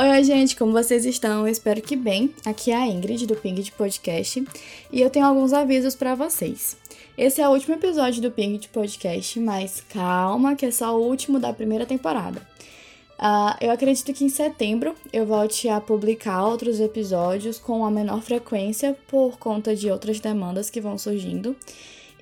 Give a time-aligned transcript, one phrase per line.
[0.00, 1.40] Oi, gente, como vocês estão?
[1.40, 2.32] Eu espero que bem.
[2.46, 4.46] Aqui é a Ingrid do Ping de Podcast
[4.92, 6.76] e eu tenho alguns avisos para vocês.
[7.16, 11.04] Esse é o último episódio do Ping de Podcast, mas calma, que é só o
[11.04, 12.40] último da primeira temporada.
[13.18, 18.22] Uh, eu acredito que em setembro eu volte a publicar outros episódios com a menor
[18.22, 21.56] frequência por conta de outras demandas que vão surgindo.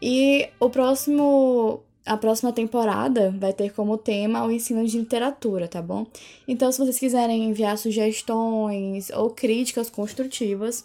[0.00, 5.82] E o próximo a próxima temporada vai ter como tema o ensino de literatura, tá
[5.82, 6.07] bom?
[6.46, 10.84] Então, se vocês quiserem enviar sugestões ou críticas construtivas,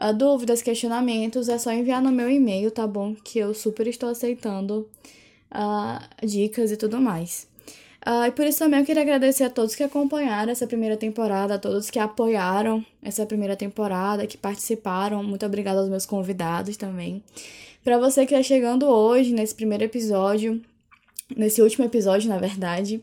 [0.00, 3.14] uh, dúvidas, questionamentos, é só enviar no meu e-mail, tá bom?
[3.14, 4.88] Que eu super estou aceitando
[5.52, 7.46] uh, dicas e tudo mais.
[8.04, 11.54] Uh, e por isso também eu queria agradecer a todos que acompanharam essa primeira temporada,
[11.54, 15.22] a todos que apoiaram essa primeira temporada, que participaram.
[15.22, 17.22] Muito obrigada aos meus convidados também.
[17.86, 20.60] Para você que está chegando hoje, nesse primeiro episódio,
[21.36, 23.00] nesse último episódio, na verdade,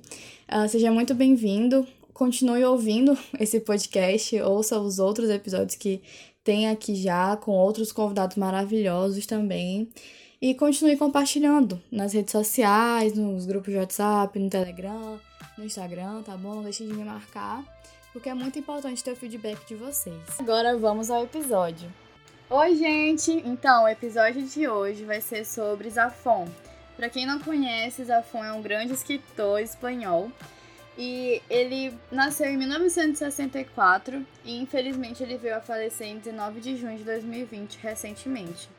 [0.54, 1.88] uh, seja muito bem-vindo.
[2.14, 6.02] Continue ouvindo esse podcast, ouça os outros episódios que
[6.44, 9.88] tem aqui já, com outros convidados maravilhosos também.
[10.42, 15.18] E continue compartilhando nas redes sociais, nos grupos de WhatsApp, no Telegram,
[15.58, 16.56] no Instagram, tá bom?
[16.56, 17.64] Não deixe de me marcar,
[18.12, 20.20] porque é muito importante ter o feedback de vocês.
[20.38, 22.03] Agora vamos ao episódio.
[22.56, 23.32] Oi, gente!
[23.32, 26.48] Então, o episódio de hoje vai ser sobre Zafón.
[26.96, 30.32] Para quem não conhece, Zafón é um grande escritor espanhol
[30.96, 36.96] e ele nasceu em 1964 e infelizmente ele veio a falecer em 19 de junho
[36.96, 38.70] de 2020, recentemente.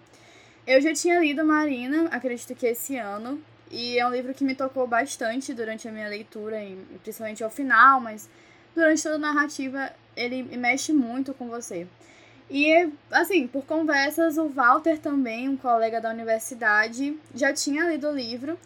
[0.64, 4.55] Eu já tinha lido Marina, acredito que esse ano, e é um livro que me
[4.55, 6.58] tocou bastante durante a minha leitura,
[7.02, 8.30] principalmente ao final, mas
[8.72, 11.89] durante toda a narrativa ele mexe muito com você.
[12.55, 18.13] E, assim, por conversas, o Walter também, um colega da universidade, já tinha lido o
[18.13, 18.57] livro.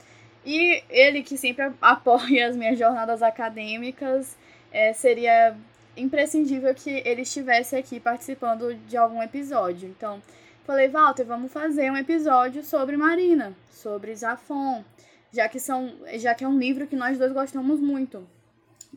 [0.44, 4.36] E ele, que sempre apoia as minhas jornadas acadêmicas,
[4.70, 5.56] é, seria
[5.96, 9.88] imprescindível que ele estivesse aqui participando de algum episódio.
[9.88, 10.22] Então,
[10.66, 14.84] falei, Walter, vamos fazer um episódio sobre Marina, sobre Zafon,
[15.32, 18.28] já que, são, já que é um livro que nós dois gostamos muito.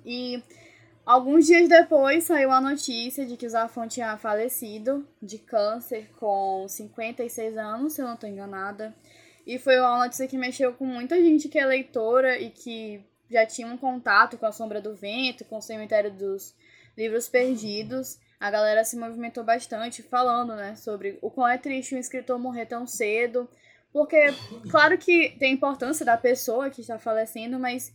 [0.05, 0.43] E
[1.05, 6.67] Alguns dias depois saiu a notícia de que o Zafon tinha falecido de câncer com
[6.67, 8.93] 56 anos, se eu não estou enganada.
[9.45, 13.45] E foi uma notícia que mexeu com muita gente que é leitora e que já
[13.45, 16.53] tinha um contato com a Sombra do Vento, com o Cemitério dos
[16.95, 18.19] Livros Perdidos.
[18.39, 22.67] A galera se movimentou bastante falando, né, sobre o quão é triste um escritor morrer
[22.67, 23.49] tão cedo.
[23.91, 24.33] Porque,
[24.69, 27.93] claro que tem a importância da pessoa que está falecendo, mas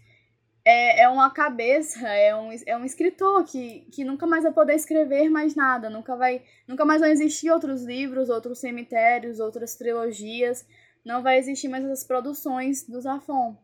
[0.69, 4.75] é, é uma cabeça, é um, é um escritor que, que nunca mais vai poder
[4.75, 10.66] escrever mais nada, nunca vai, nunca mais vão existir outros livros, outros cemitérios, outras trilogias,
[11.05, 13.56] não vai existir mais essas produções do Zafon.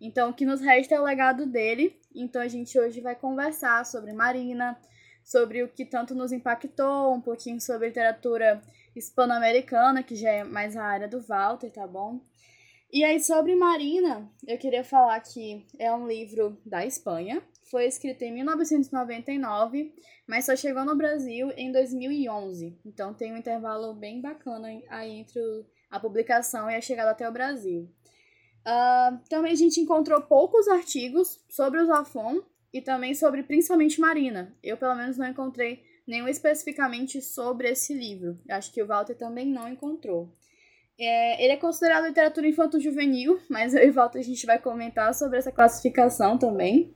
[0.00, 1.96] Então, o que nos resta é o legado dele.
[2.12, 4.76] Então, a gente hoje vai conversar sobre Marina,
[5.22, 8.60] sobre o que tanto nos impactou, um pouquinho sobre literatura
[8.96, 12.20] hispano-americana, que já é mais a área do Walter, tá bom?
[12.90, 17.42] E aí, sobre Marina, eu queria falar que é um livro da Espanha.
[17.70, 19.94] Foi escrito em 1999,
[20.26, 22.78] mas só chegou no Brasil em 2011.
[22.86, 25.38] Então tem um intervalo bem bacana aí entre
[25.90, 27.90] a publicação e a chegada até o Brasil.
[28.66, 32.40] Uh, também a gente encontrou poucos artigos sobre o Zafon
[32.72, 34.56] e também sobre principalmente Marina.
[34.62, 38.40] Eu, pelo menos, não encontrei nenhum especificamente sobre esse livro.
[38.48, 40.34] Acho que o Walter também não encontrou.
[41.00, 45.38] É, ele é considerado literatura infanto-juvenil, mas eu e Walter a gente vai comentar sobre
[45.38, 46.92] essa classificação também.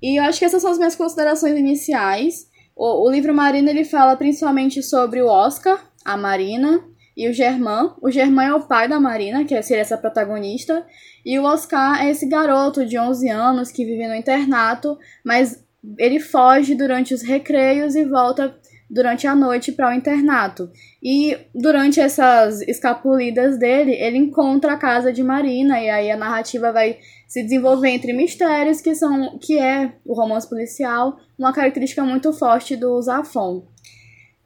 [0.00, 2.50] E eu acho que essas são as minhas considerações iniciais.
[2.74, 6.82] O, o livro Marina ele fala principalmente sobre o Oscar, a Marina
[7.14, 7.94] e o Germán.
[8.00, 10.86] O Germán é o pai da Marina, que seria essa protagonista,
[11.24, 15.62] e o Oscar é esse garoto de 11 anos que vive no internato, mas
[15.98, 18.58] ele foge durante os recreios e volta
[18.88, 20.70] durante a noite para o internato.
[21.02, 26.72] E durante essas escapulidas dele, ele encontra a casa de Marina e aí a narrativa
[26.72, 32.32] vai se desenvolver entre mistérios que são que é o romance policial, uma característica muito
[32.32, 33.66] forte do Zafon.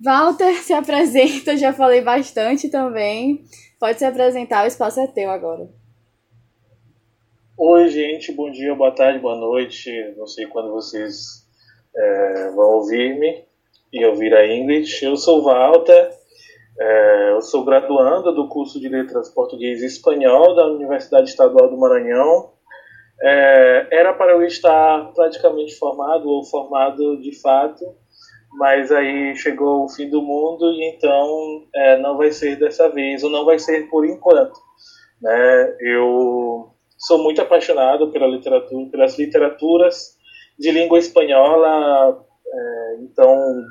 [0.03, 3.45] Walter se apresenta, já falei bastante também.
[3.79, 5.69] Pode se apresentar, o espaço é teu agora.
[7.57, 9.91] Oi, gente, bom dia, boa tarde, boa noite.
[10.17, 11.47] Não sei quando vocês
[11.95, 13.50] é, vão ouvir-me
[13.93, 14.89] e ouvir a Ingrid.
[15.03, 16.11] Eu sou Walter,
[16.79, 21.77] é, eu sou graduanda do curso de Letras Português e Espanhol da Universidade Estadual do
[21.77, 22.53] Maranhão.
[23.23, 27.85] É, era para eu estar praticamente formado ou formado de fato,
[28.53, 33.23] mas aí chegou o fim do mundo e então é, não vai ser dessa vez,
[33.23, 34.59] ou não vai ser por enquanto.
[35.21, 35.77] Né?
[35.81, 40.17] Eu sou muito apaixonado pela literatura, pelas literaturas
[40.59, 42.25] de língua espanhola
[43.01, 43.63] Então,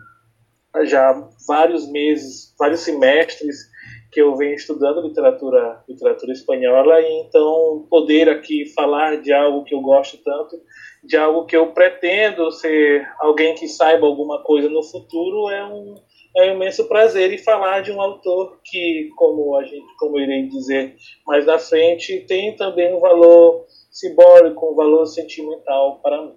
[0.86, 1.14] já
[1.48, 3.70] vários meses, vários semestres
[4.12, 9.76] que eu venho estudando literatura, literatura espanhola e então poder aqui falar de algo que
[9.76, 10.60] eu gosto tanto,
[11.04, 15.96] de algo que eu pretendo ser alguém que saiba alguma coisa no futuro é um
[16.36, 20.24] é um imenso prazer e falar de um autor que, como a gente, como eu
[20.24, 20.96] irei dizer
[21.26, 26.36] mais na frente, tem também um valor simbólico, um valor sentimental para mim.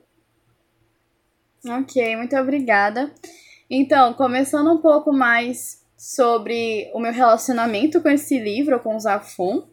[1.65, 3.13] Ok, muito obrigada.
[3.71, 9.69] Então, começando um pouco mais sobre o meu relacionamento com esse livro, com o Zafon.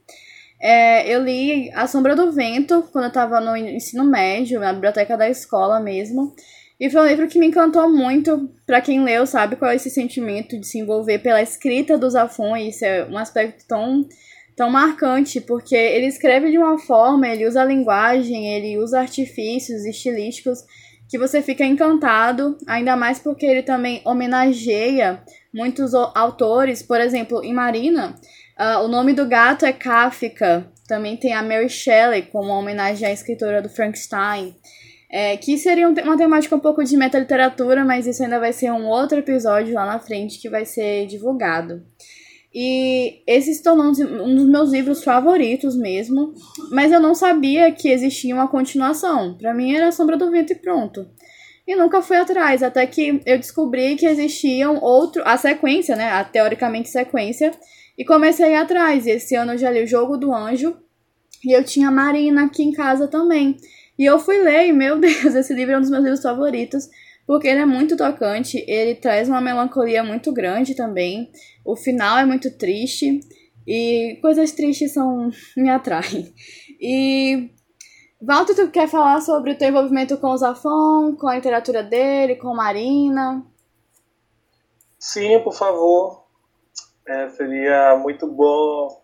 [0.61, 5.17] É, eu li A Sombra do Vento quando eu estava no ensino médio, na biblioteca
[5.17, 6.35] da escola mesmo.
[6.79, 8.47] E foi um livro que me encantou muito.
[8.67, 12.55] Para quem leu, sabe qual é esse sentimento de se envolver pela escrita do Zafon.
[12.55, 14.07] E isso é um aspecto tão,
[14.55, 20.63] tão marcante, porque ele escreve de uma forma, ele usa linguagem, ele usa artifícios estilísticos
[21.09, 25.21] que você fica encantado, ainda mais porque ele também homenageia
[25.51, 28.15] muitos autores, por exemplo, em Marina,
[28.59, 33.11] uh, o nome do gato é Kafka, também tem a Mary Shelley como homenagem à
[33.11, 34.55] escritora do Frankenstein,
[35.11, 38.85] é, que seria uma temática um pouco de metaliteratura, mas isso ainda vai ser um
[38.85, 41.83] outro episódio lá na frente que vai ser divulgado.
[42.53, 46.33] E esse se tornou um dos meus livros favoritos mesmo,
[46.71, 49.37] mas eu não sabia que existia uma continuação.
[49.37, 51.07] Para mim era Sombra do Vento e pronto.
[51.67, 56.23] E nunca fui atrás, até que eu descobri que existiam outro, a sequência, né, a
[56.23, 57.51] teoricamente sequência,
[57.95, 59.05] e comecei atrás.
[59.05, 60.75] E esse ano eu já li o Jogo do Anjo,
[61.45, 63.55] e eu tinha Marina aqui em casa também.
[63.99, 66.89] E eu fui ler, e meu Deus, esse livro é um dos meus livros favoritos
[67.29, 71.31] porque ele é muito tocante, ele traz uma melancolia muito grande também.
[71.63, 73.19] O final é muito triste
[73.67, 76.33] e coisas tristes são me atraem.
[76.81, 77.51] E
[78.19, 82.35] Walter, tu quer falar sobre o teu envolvimento com o Zafon, com a literatura dele,
[82.35, 83.45] com Marina?
[84.97, 86.23] Sim, por favor.
[87.07, 89.03] É, seria muito bom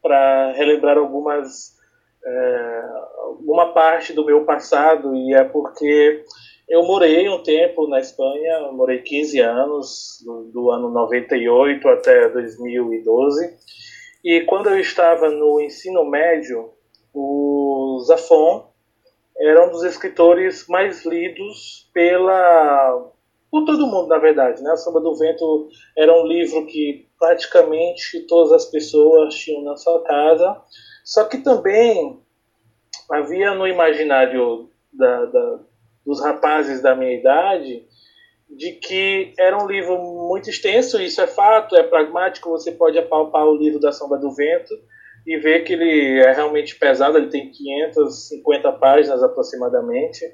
[0.00, 1.76] para relembrar algumas
[2.24, 2.84] é,
[3.18, 6.24] alguma parte do meu passado e é porque
[6.68, 13.56] eu morei um tempo na Espanha, morei 15 anos, do, do, ano 98 até 2012.
[14.24, 16.72] E quando eu estava no ensino médio,
[17.14, 18.68] o Zafon
[19.38, 23.12] era um dos escritores mais lidos pela
[23.50, 24.62] por todo mundo, na verdade.
[24.62, 24.70] Né?
[24.72, 30.02] A Samba do Vento era um livro que praticamente todas as pessoas tinham na sua
[30.02, 30.60] casa.
[31.04, 32.20] Só que também
[33.10, 35.60] havia no imaginário da, da
[36.06, 37.84] dos rapazes da minha idade
[38.48, 43.44] de que era um livro muito extenso, isso é fato, é pragmático, você pode apalpar
[43.44, 44.72] o livro da Sombra do Vento
[45.26, 50.24] e ver que ele é realmente pesado, ele tem 550 páginas aproximadamente.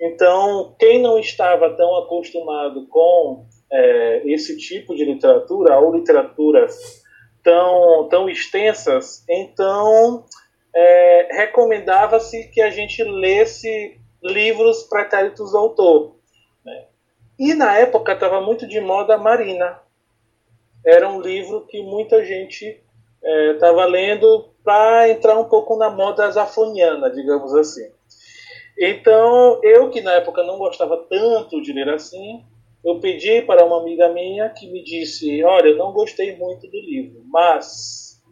[0.00, 7.02] Então, quem não estava tão acostumado com é, esse tipo de literatura, ou literaturas
[7.44, 10.24] tão, tão extensas, então
[10.74, 16.16] é, recomendava-se que a gente lesse livros pretéritos do autor.
[16.64, 16.86] Né?
[17.38, 19.80] E na época estava muito de moda Marina.
[20.84, 22.82] Era um livro que muita gente
[23.54, 27.90] estava é, lendo para entrar um pouco na moda zafoniana, digamos assim.
[28.78, 32.42] Então, eu que na época não gostava tanto de ler assim,
[32.84, 36.80] eu pedi para uma amiga minha que me disse: Olha, eu não gostei muito do
[36.80, 38.22] livro, mas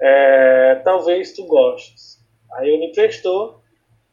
[0.00, 2.18] é, talvez tu gostes.
[2.52, 3.59] Aí ele me prestou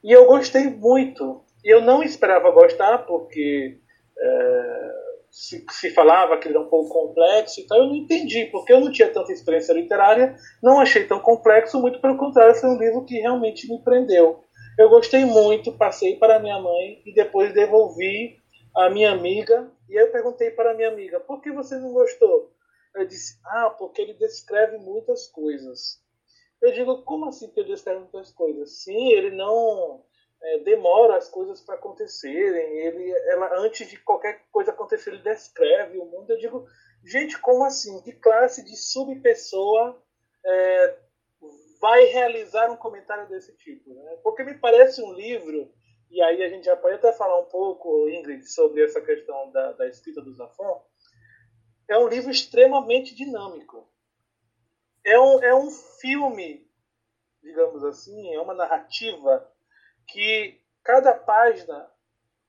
[0.03, 1.43] e eu gostei muito.
[1.63, 3.77] Eu não esperava gostar, porque
[4.17, 4.93] é,
[5.31, 8.79] se, se, falava que ele era um pouco complexo, então eu não entendi, porque eu
[8.79, 13.05] não tinha tanta experiência literária, não achei tão complexo, muito pelo contrário, foi um livro
[13.05, 14.43] que realmente me prendeu.
[14.77, 18.37] Eu gostei muito, passei para minha mãe e depois devolvi
[18.75, 19.71] a minha amiga.
[19.89, 22.51] E aí eu perguntei para minha amiga, por que você não gostou?
[22.95, 25.99] Ela disse, ah, porque ele descreve muitas coisas.
[26.61, 28.83] Eu digo, como assim que descreve muitas coisas?
[28.83, 30.03] Sim, ele não
[30.41, 32.79] é, demora as coisas para acontecerem.
[32.79, 36.31] Ele, ela, antes de qualquer coisa acontecer, ele descreve o mundo.
[36.31, 36.65] Eu digo,
[37.05, 38.01] gente, como assim?
[38.01, 40.01] Que classe de subpessoa
[40.45, 40.97] é,
[41.79, 43.93] vai realizar um comentário desse tipo?
[43.93, 44.17] Né?
[44.23, 45.71] Porque me parece um livro,
[46.09, 49.73] e aí a gente já pode até falar um pouco, Ingrid, sobre essa questão da,
[49.73, 50.83] da escrita do Zafon.
[51.87, 53.87] É um livro extremamente dinâmico
[55.07, 56.69] é um, é um filme,
[57.41, 59.49] digamos assim, é uma narrativa
[60.05, 61.89] que cada página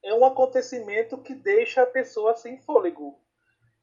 [0.03, 3.17] é um acontecimento que deixa a pessoa sem fôlego.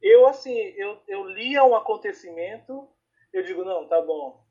[0.01, 2.85] Eu, assim, eu, eu lia um acontecimento,
[3.31, 4.43] eu digo, não, tá bom,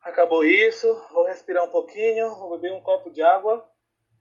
[0.00, 3.68] acabou isso, vou respirar um pouquinho, vou beber um copo de água,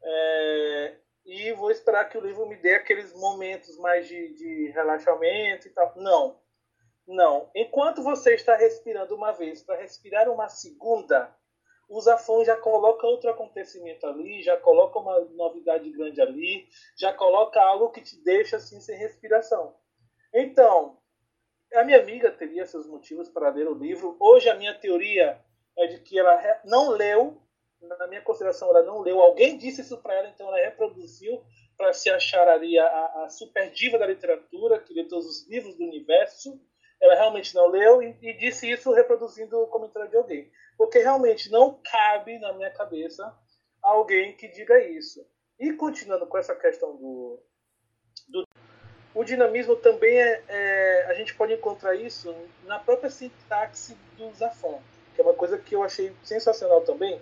[0.01, 5.67] é, e vou esperar que o livro me dê aqueles momentos mais de, de relaxamento
[5.67, 5.93] e tal.
[5.97, 6.48] Não.
[7.09, 7.49] Não.
[7.55, 11.35] Enquanto você está respirando uma vez para respirar uma segunda,
[11.89, 17.59] o Zafon já coloca outro acontecimento ali, já coloca uma novidade grande ali, já coloca
[17.59, 19.75] algo que te deixa assim sem respiração.
[20.31, 20.99] Então,
[21.73, 24.15] a minha amiga teria seus motivos para ler o livro.
[24.19, 25.43] Hoje a minha teoria
[25.79, 27.41] é de que ela não leu
[27.81, 29.19] na minha consideração, ela não leu.
[29.19, 31.43] Alguém disse isso para ela, então ela reproduziu
[31.75, 35.75] para se achar ali a, a, super diva da literatura, que lê todos os livros
[35.75, 36.61] do universo.
[37.01, 40.51] Ela realmente não leu e, e disse isso reproduzindo o comentário de alguém.
[40.77, 43.33] Porque realmente não cabe na minha cabeça
[43.81, 45.25] alguém que diga isso.
[45.59, 47.39] E continuando com essa questão do.
[48.27, 48.43] do
[49.15, 52.33] o dinamismo também é, é, A gente pode encontrar isso
[52.65, 54.81] na própria sintaxe do Zafon,
[55.15, 57.19] que é uma coisa que eu achei sensacional também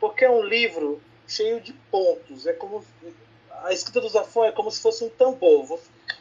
[0.00, 2.46] porque é um livro cheio de pontos.
[2.46, 2.82] É como
[3.62, 5.78] a escrita do Zafon é como se fosse um tambor.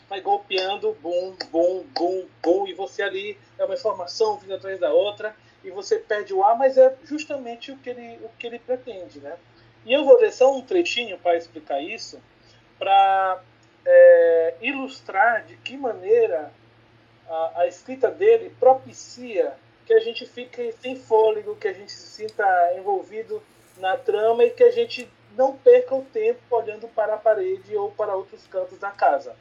[0.10, 4.92] Vai golpeando, bum, bum, bum, bum, e você ali é uma informação vindo atrás da
[4.92, 8.60] outra e você perde o ar, mas é justamente o que ele, o que ele
[8.60, 9.38] pretende, né?
[9.86, 12.20] E eu vou ler só um trechinho para explicar isso,
[12.78, 13.42] para
[13.86, 16.51] é, ilustrar de que maneira
[17.28, 19.54] a, a escrita dele propicia
[19.86, 22.46] que a gente fique sem fôlego, que a gente se sinta
[22.78, 23.42] envolvido
[23.78, 27.92] na trama e que a gente não perca o tempo olhando para a parede ou
[27.92, 29.36] para outros cantos da casa.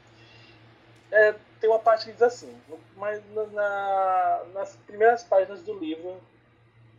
[1.11, 2.55] É, tem uma parte que diz assim,
[2.95, 6.21] mas na, nas primeiras páginas do livro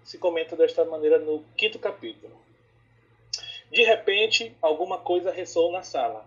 [0.05, 2.41] se comenta desta maneira no quinto capítulo.
[3.71, 6.27] De repente, alguma coisa ressoou na sala.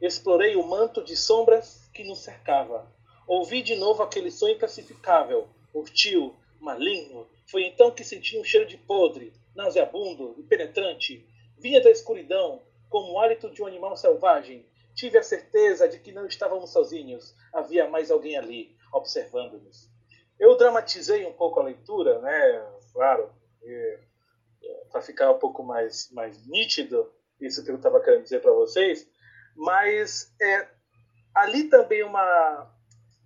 [0.00, 2.86] Explorei o manto de sombras que nos cercava.
[3.26, 7.26] Ouvi de novo aquele som inclassificável, hostil, maligno.
[7.46, 11.26] Foi então que senti um cheiro de podre, nauseabundo e penetrante,
[11.58, 14.64] vinha da escuridão, como o hálito de um animal selvagem.
[14.94, 19.90] Tive a certeza de que não estávamos sozinhos, havia mais alguém ali, observando-nos.
[20.38, 22.66] Eu dramatizei um pouco a leitura, né?
[22.92, 23.32] Claro,
[23.62, 24.00] é,
[24.90, 29.08] para ficar um pouco mais, mais nítido isso que eu estava querendo dizer para vocês,
[29.56, 30.68] mas é,
[31.34, 32.72] ali também uma,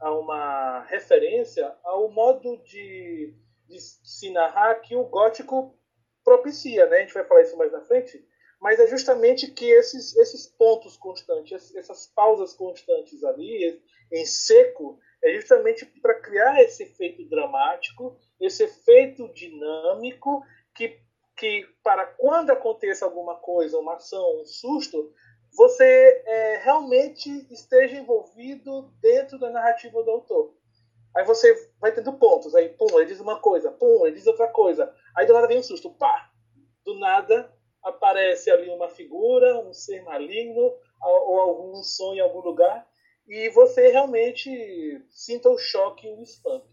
[0.00, 3.34] uma referência ao modo de,
[3.68, 5.78] de se narrar que o gótico
[6.24, 6.98] propicia, né?
[6.98, 8.22] A gente vai falar isso mais na frente,
[8.60, 13.80] mas é justamente que esses, esses pontos constantes, essas pausas constantes ali,
[14.12, 20.42] em seco, é justamente para criar esse efeito dramático, esse efeito dinâmico,
[20.74, 21.00] que,
[21.36, 25.12] que para quando aconteça alguma coisa, uma ação, um susto,
[25.52, 30.54] você é, realmente esteja envolvido dentro da narrativa do autor.
[31.16, 34.48] Aí você vai tendo pontos, aí pum, ele diz uma coisa, pum, ele diz outra
[34.48, 34.92] coisa.
[35.16, 36.30] Aí do nada vem um susto, pá!
[36.84, 42.86] Do nada aparece ali uma figura, um ser maligno, ou algum som em algum lugar,
[43.26, 46.66] e você realmente sinta o choque e o espanto.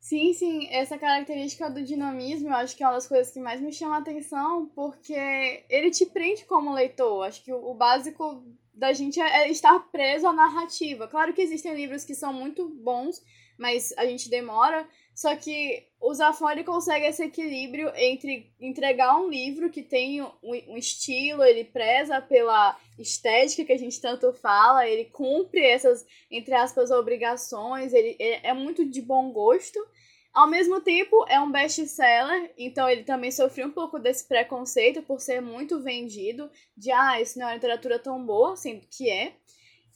[0.00, 3.60] Sim, sim, essa característica do dinamismo eu acho que é uma das coisas que mais
[3.60, 7.26] me chama a atenção, porque ele te prende como leitor.
[7.26, 11.08] Acho que o básico da gente é, é estar preso à narrativa.
[11.08, 13.22] Claro que existem livros que são muito bons,
[13.58, 14.88] mas a gente demora.
[15.18, 16.12] Só que o
[16.48, 22.20] ele consegue esse equilíbrio entre entregar um livro que tem um, um, estilo, ele preza
[22.20, 28.38] pela estética que a gente tanto fala, ele cumpre essas, entre aspas, obrigações, ele, ele
[28.44, 29.84] é muito de bom gosto,
[30.32, 35.20] ao mesmo tempo, é um best-seller, então ele também sofreu um pouco desse preconceito por
[35.20, 39.32] ser muito vendido, de ah, isso não é uma literatura tão boa, sendo que é.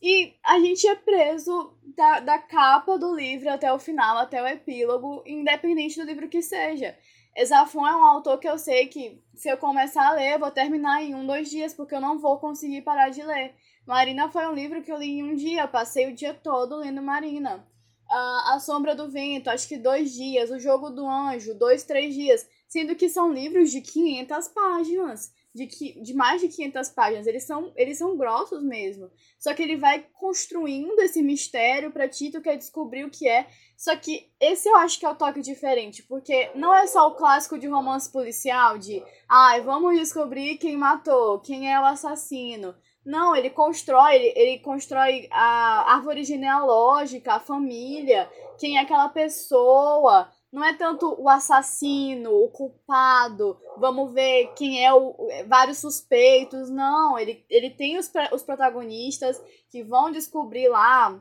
[0.02, 4.47] E a gente é preso da, da capa do livro até o final, até o
[4.47, 6.99] epílogo, independente do livro que seja.
[7.37, 10.50] Exafon é um autor que eu sei que se eu começar a ler, eu vou
[10.50, 13.54] terminar em um, dois dias, porque eu não vou conseguir parar de ler.
[13.87, 17.00] Marina foi um livro que eu li em um dia, passei o dia todo lendo
[17.00, 17.64] Marina
[18.12, 22.14] a, a Sombra do Vento, acho que dois dias, O Jogo do Anjo, dois, três
[22.14, 27.26] dias, sendo que são livros de 500 páginas, de, que, de mais de 500 páginas,
[27.26, 32.30] eles são, eles são grossos mesmo, só que ele vai construindo esse mistério pra ti,
[32.30, 35.40] tu quer descobrir o que é, só que esse eu acho que é o toque
[35.40, 40.56] diferente, porque não é só o clássico de romance policial, de, ai, ah, vamos descobrir
[40.59, 47.35] quem matou, quem é o assassino, não, ele constrói, ele, ele constrói a árvore genealógica,
[47.35, 50.28] a família, quem é aquela pessoa.
[50.52, 55.16] Não é tanto o assassino, o culpado, vamos ver quem é o.
[55.49, 56.68] vários suspeitos.
[56.68, 61.18] Não, ele, ele tem os, os protagonistas que vão descobrir lá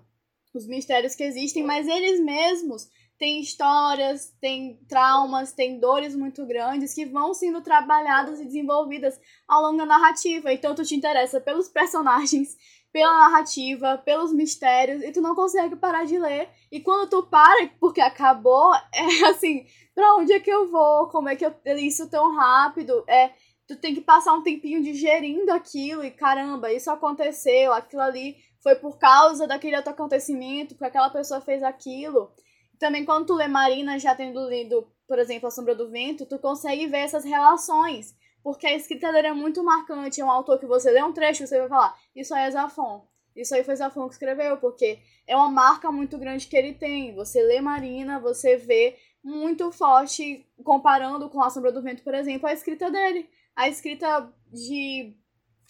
[0.54, 2.90] os mistérios que existem, mas eles mesmos
[3.22, 9.62] tem histórias, tem traumas, tem dores muito grandes que vão sendo trabalhadas e desenvolvidas ao
[9.62, 10.52] longo da narrativa.
[10.52, 12.58] Então tu te interessa pelos personagens,
[12.92, 16.50] pela narrativa, pelos mistérios, e tu não consegue parar de ler.
[16.72, 21.08] E quando tu para, porque acabou, é assim, pra onde é que eu vou?
[21.08, 23.04] Como é que eu li isso tão rápido?
[23.08, 23.32] É,
[23.68, 28.76] tu tem que passar um tempinho digerindo aquilo, e caramba, isso aconteceu, aquilo ali foi
[28.76, 32.32] por causa daquele outro acontecimento, porque aquela pessoa fez aquilo.
[32.78, 36.38] Também quando tu lê Marina, já tendo lido, por exemplo, A Sombra do Vento, tu
[36.40, 40.22] consegue ver essas relações porque a escrita dele é muito marcante.
[40.22, 43.06] É um autor que você lê um trecho você vai falar, isso aí é Zafon.
[43.36, 47.16] Isso aí foi Zafon que escreveu, porque é uma marca muito grande que ele tem.
[47.16, 52.48] Você lê Marina, você vê muito forte, comparando com A Sombra do Vento, por exemplo,
[52.48, 53.30] a escrita dele.
[53.56, 55.16] A escrita de,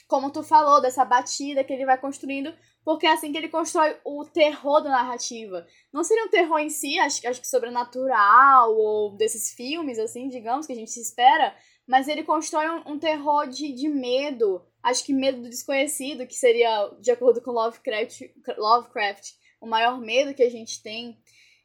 [0.07, 3.95] como tu falou, dessa batida que ele vai construindo, porque é assim que ele constrói
[4.03, 5.65] o terror da narrativa.
[5.93, 10.65] Não seria um terror em si, acho, acho que sobrenatural, ou desses filmes, assim, digamos,
[10.65, 11.55] que a gente espera,
[11.87, 16.35] mas ele constrói um, um, terror de, de medo, acho que medo do desconhecido, que
[16.35, 18.21] seria, de acordo com Lovecraft,
[18.57, 21.17] Lovecraft o maior medo que a gente tem.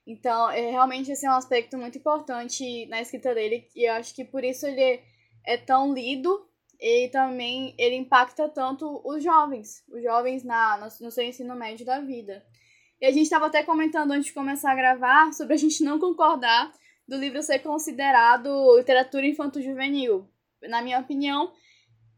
[0.07, 4.15] Então, é, realmente esse é um aspecto muito importante na escrita dele, e eu acho
[4.15, 5.03] que por isso ele
[5.45, 6.47] é, tão lido
[6.79, 11.87] e também ele impacta tanto os jovens, os jovens na, no, no seu ensino médio
[11.87, 12.45] da vida.
[13.01, 15.99] E a gente estava até comentando antes de começar a gravar sobre a gente não
[15.99, 16.71] concordar
[17.07, 20.29] do livro ser considerado literatura infanto-juvenil.
[20.63, 21.53] Na minha opinião,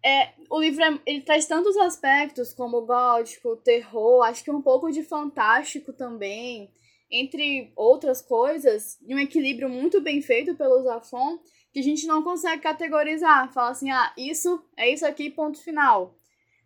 [0.05, 4.91] é, o livro é, ele traz tantos aspectos como gótico, terror, acho que um pouco
[4.91, 6.71] de fantástico também,
[7.11, 11.39] entre outras coisas, e um equilíbrio muito bem feito pelo Zafon,
[11.73, 16.17] que a gente não consegue categorizar, falar assim, ah, isso é isso aqui, ponto final.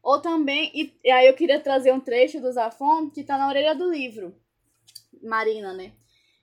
[0.03, 3.49] Ou também, e, e aí eu queria trazer um trecho do Zafon que está na
[3.49, 4.35] orelha do livro,
[5.23, 5.93] Marina, né?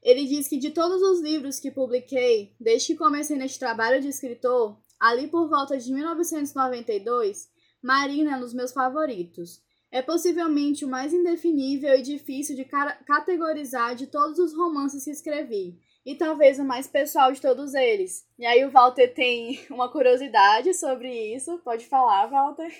[0.01, 4.07] Ele diz que de todos os livros que publiquei, desde que comecei neste trabalho de
[4.07, 7.49] escritor, ali por volta de 1992,
[7.81, 9.61] Marina é um dos meus favoritos.
[9.91, 12.63] É possivelmente o mais indefinível e difícil de
[13.05, 18.25] categorizar de todos os romances que escrevi, e talvez o mais pessoal de todos eles.
[18.37, 21.59] E aí o Walter tem uma curiosidade sobre isso.
[21.59, 22.71] Pode falar, Walter?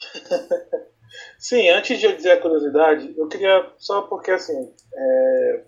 [1.38, 5.64] Sim, antes de eu dizer a curiosidade, eu queria só porque assim, é,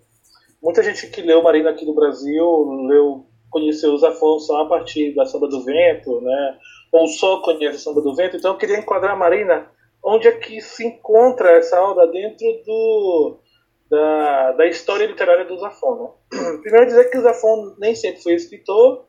[0.61, 2.45] muita gente que leu Marina aqui no Brasil
[2.87, 6.57] leu, conheceu os Afonso só a partir da Samba do Vento, né?
[6.91, 8.37] Ou só conhece a Samba do Vento.
[8.37, 9.69] Então eu queria enquadrar a Marina
[10.03, 13.39] onde é que se encontra essa obra dentro do
[13.89, 16.15] da, da história literária do Zafon.
[16.31, 16.57] Né?
[16.61, 19.05] Primeiro dizer que o Zafon nem sempre foi escritor,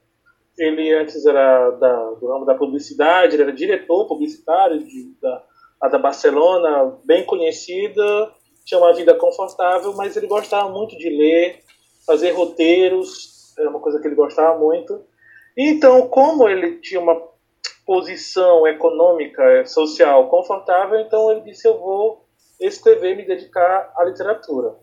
[0.59, 5.45] ele antes era da, do ramo da publicidade, ele era diretor publicitário de, da,
[5.81, 8.33] a da Barcelona, bem conhecida,
[8.65, 11.63] tinha uma vida confortável, mas ele gostava muito de ler,
[12.07, 15.05] fazer roteiros, era uma coisa que ele gostava muito.
[15.57, 17.17] Então, como ele tinha uma
[17.87, 22.27] posição econômica, social confortável, então ele disse: Eu vou
[22.61, 24.75] escrever e me dedicar à literatura.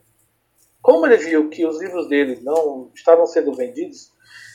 [0.81, 4.11] Como ele viu que os livros dele não estavam sendo vendidos,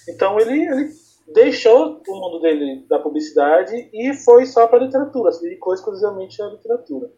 [0.09, 0.91] então ele, ele
[1.33, 6.41] deixou o mundo dele da publicidade e foi só para a literatura, se dedicou exclusivamente
[6.43, 7.11] à literatura.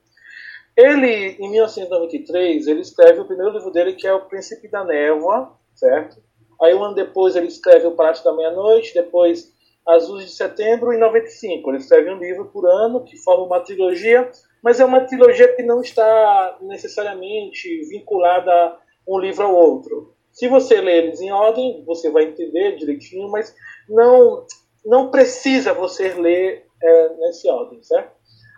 [0.77, 5.53] Ele, em 1993, ele escreve o primeiro livro dele, que é O Príncipe da Névoa,
[5.75, 6.23] certo?
[6.63, 9.53] Aí um ano depois ele escreve O Prato da Meia-Noite, depois
[9.87, 11.69] Luzes de Setembro, em 95.
[11.69, 14.31] Ele escreve um livro por ano, que forma uma trilogia,
[14.63, 20.15] mas é uma trilogia que não está necessariamente vinculada um livro ao outro.
[20.33, 23.55] Se você ler eles em ordem, você vai entender direitinho, mas
[23.91, 24.47] não,
[24.85, 28.13] não precisa você ler é, nesse ordem, certo?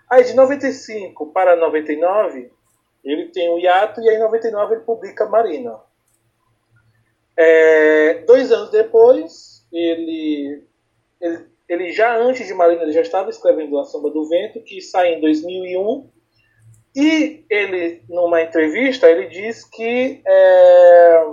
[0.09, 2.53] Aí de 95 para 99,
[3.03, 5.81] ele tem o hiato e aí em 99 ele publica Marina.
[7.37, 10.63] É, dois anos depois, ele,
[11.19, 14.83] ele, ele, já antes de Marina, ele já estava escrevendo A Samba do Vento, que
[14.83, 16.11] sai em 2001.
[16.95, 21.25] E ele, numa entrevista, ele diz que é,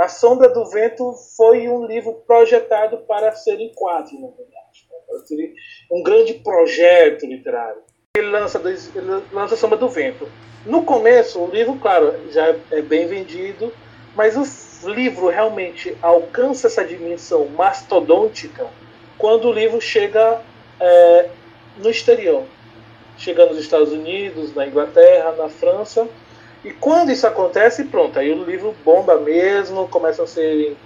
[0.00, 4.88] a Sombra do Vento foi um livro projetado para ser em quadro, na verdade.
[5.30, 5.52] Né?
[5.92, 7.82] Um grande projeto literário.
[8.16, 10.26] Ele lança, ele lança a Sombra do Vento.
[10.64, 13.70] No começo, o livro, claro, já é bem vendido,
[14.16, 14.36] mas
[14.82, 18.68] o livro realmente alcança essa dimensão mastodôntica
[19.18, 20.40] quando o livro chega
[20.80, 21.28] é,
[21.76, 22.44] no exterior.
[23.18, 26.08] Chega nos Estados Unidos, na Inglaterra, na França
[26.64, 30.76] e quando isso acontece, pronto, aí o livro bomba mesmo, começam a ser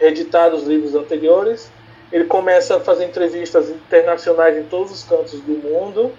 [0.00, 1.70] editados os livros anteriores,
[2.10, 6.12] ele começa a fazer entrevistas internacionais em todos os cantos do mundo,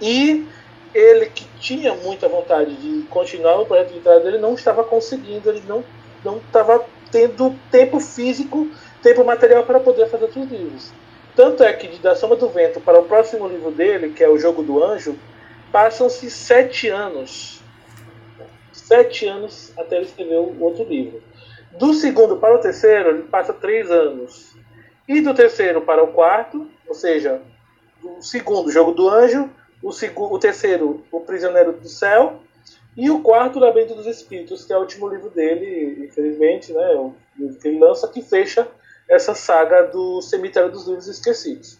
[0.00, 0.46] e
[0.94, 5.62] ele que tinha muita vontade de continuar o projeto literário dele não estava conseguindo, ele
[5.68, 5.84] não
[6.24, 8.68] não estava tendo tempo físico,
[9.02, 10.92] tempo material para poder fazer outros livros.
[11.34, 14.28] Tanto é que de Da Sombra do Vento para o próximo livro dele, que é
[14.28, 15.16] O Jogo do Anjo,
[15.72, 17.59] passam-se sete anos.
[18.90, 21.22] Sete anos até ele escrever o outro livro.
[21.78, 24.52] Do segundo para o terceiro, ele passa três anos.
[25.06, 27.40] E do terceiro para o quarto, ou seja,
[28.02, 29.48] o segundo, Jogo do Anjo,
[29.80, 32.40] o, segundo, o terceiro, O Prisioneiro do Céu,
[32.96, 36.94] e o quarto, O Labirinto dos Espíritos, que é o último livro dele, infelizmente, né,
[36.96, 38.66] o livro que ele lança, que fecha
[39.08, 41.78] essa saga do Cemitério dos Livros Esquecidos.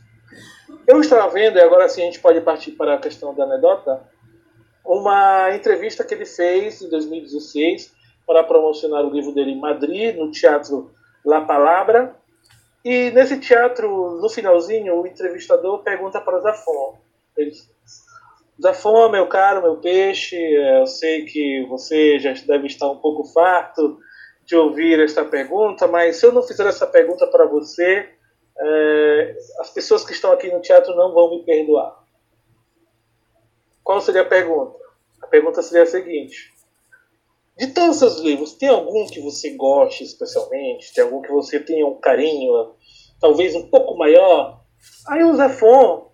[0.87, 4.01] Eu estava vendo, e agora sim a gente pode partir para a questão da anedota,
[4.91, 7.95] uma entrevista que ele fez em 2016
[8.27, 10.91] para promocionar o livro dele em Madrid, no Teatro
[11.25, 12.17] La Palabra.
[12.85, 16.99] E nesse teatro, no finalzinho, o entrevistador pergunta para Zafon.
[17.37, 17.53] Ele
[18.61, 23.99] Zafon, meu caro, meu peixe, eu sei que você já deve estar um pouco farto
[24.45, 28.11] de ouvir esta pergunta, mas se eu não fizer essa pergunta para você,
[28.59, 31.97] é, as pessoas que estão aqui no teatro não vão me perdoar.
[33.83, 34.80] Qual seria a pergunta?
[35.31, 36.53] Pergunta seria a seguinte:
[37.57, 40.93] De todos os seus livros, tem algum que você goste especialmente?
[40.93, 42.75] Tem algum que você tenha um carinho,
[43.21, 44.61] talvez um pouco maior?
[45.09, 46.11] Aí o Zafon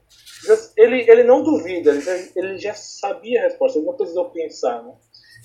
[0.76, 4.82] ele, ele não duvida, ele já, ele já sabia a resposta, ele não precisou pensar.
[4.82, 4.94] Né?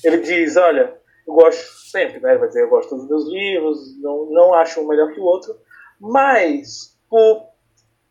[0.04, 2.32] Ele diz: Olha, eu gosto sempre, né?
[2.32, 5.24] Ele vai dizer: Eu gosto dos meus livros, não, não acho um melhor que o
[5.24, 5.58] outro,
[6.00, 7.48] mas por,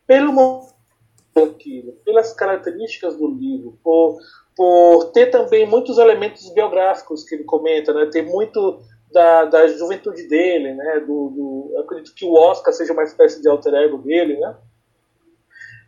[0.05, 0.69] pelo
[1.35, 4.19] aquilo, pelas características do livro, por,
[4.55, 8.09] por ter também muitos elementos biográficos que ele comenta, né?
[8.11, 10.99] Ter muito da, da juventude dele, né?
[10.99, 14.55] Do, do, acredito que o Oscar seja uma espécie de alter ego dele, né?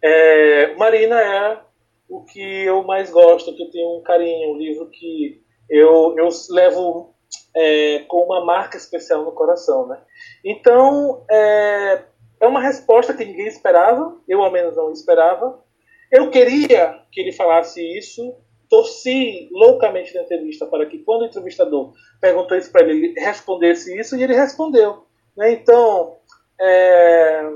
[0.02, 1.62] É, Marina é
[2.10, 6.30] o que eu mais gosto, que eu tenho um carinho, um livro que eu, eu
[6.52, 7.14] levo
[7.56, 10.00] é, com uma marca especial no coração, né?
[10.44, 12.04] Então, é,
[12.42, 15.64] é uma resposta que ninguém esperava, eu ao menos não esperava.
[16.12, 18.36] Eu queria que ele falasse isso,
[18.74, 23.96] torci loucamente na entrevista para que quando o entrevistador perguntou isso para ele, ele respondesse
[24.00, 25.06] isso, e ele respondeu.
[25.38, 25.52] Né?
[25.52, 26.18] Então,
[26.60, 27.52] é,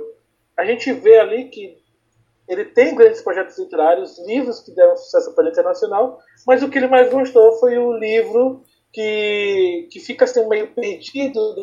[0.55, 1.75] a gente vê ali que
[2.47, 6.77] ele tem grandes projetos literários, livros que deram sucesso para ele internacional, mas o que
[6.77, 8.61] ele mais gostou foi o livro
[8.93, 11.55] que, que fica assim, meio perdido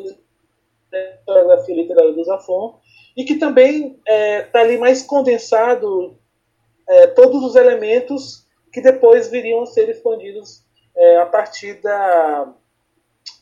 [0.90, 2.80] da biografia literária do Zafon
[3.16, 6.18] e que também está é, tá ali mais condensado
[6.88, 8.43] é, todos os elementos
[8.74, 10.64] que depois viriam a ser expandidos
[10.96, 12.52] é, a partir da,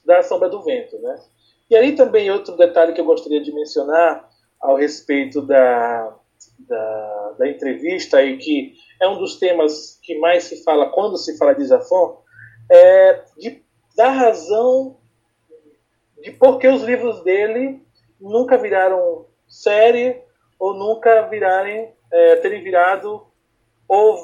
[0.04, 0.98] da Sombra do Vento.
[0.98, 1.18] Né?
[1.70, 4.28] E aí também outro detalhe que eu gostaria de mencionar
[4.60, 6.14] ao respeito da,
[6.68, 11.38] da, da entrevista e que é um dos temas que mais se fala quando se
[11.38, 12.22] fala de Zafon,
[12.70, 13.64] é de
[13.96, 14.98] dar razão
[16.22, 17.82] de por que os livros dele
[18.20, 20.22] nunca viraram série
[20.58, 23.26] ou nunca virarem, é, terem virado,
[23.88, 24.16] ou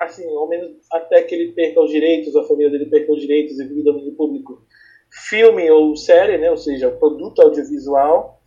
[0.00, 3.60] assim, ao menos até que ele perca os direitos, a família dele perca os direitos
[3.60, 4.66] e vive domínio público,
[5.10, 8.40] filme ou série, né, ou seja, produto audiovisual,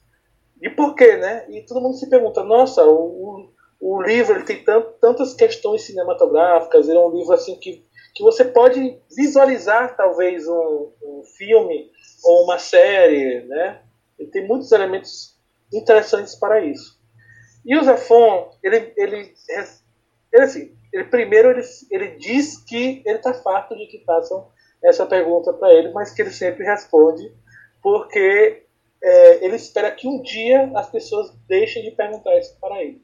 [0.61, 1.45] e por quê, né?
[1.49, 3.49] E todo mundo se pergunta, nossa, o,
[3.81, 7.85] o, livro ele tem tant, tantas questões cinematográficas, ele é um livro assim que,
[8.15, 11.91] que você pode visualizar talvez um, um filme
[12.23, 13.81] ou uma série, né?
[14.17, 15.37] Ele tem muitos elementos
[15.73, 16.97] interessantes para isso.
[17.65, 19.33] E o Zafon, ele, ele,
[20.31, 24.47] ele assim, ele primeiro ele, ele diz que ele está farto de que façam
[24.83, 27.31] essa pergunta para ele, mas que ele sempre responde
[27.81, 28.63] porque
[29.03, 33.01] é, ele espera que um dia as pessoas deixem de perguntar isso para ele.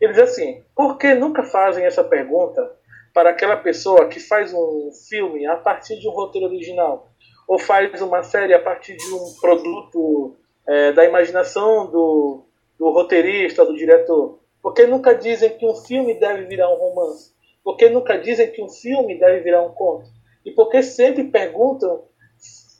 [0.00, 2.70] Ele diz assim: por que nunca fazem essa pergunta
[3.12, 7.10] para aquela pessoa que faz um filme a partir de um roteiro original?
[7.48, 12.46] Ou faz uma série a partir de um produto é, da imaginação do,
[12.78, 14.38] do roteirista, do diretor?
[14.64, 17.34] Por que nunca dizem que um filme deve virar um romance?
[17.62, 20.08] Por que nunca dizem que um filme deve virar um conto?
[20.42, 22.04] E por que sempre perguntam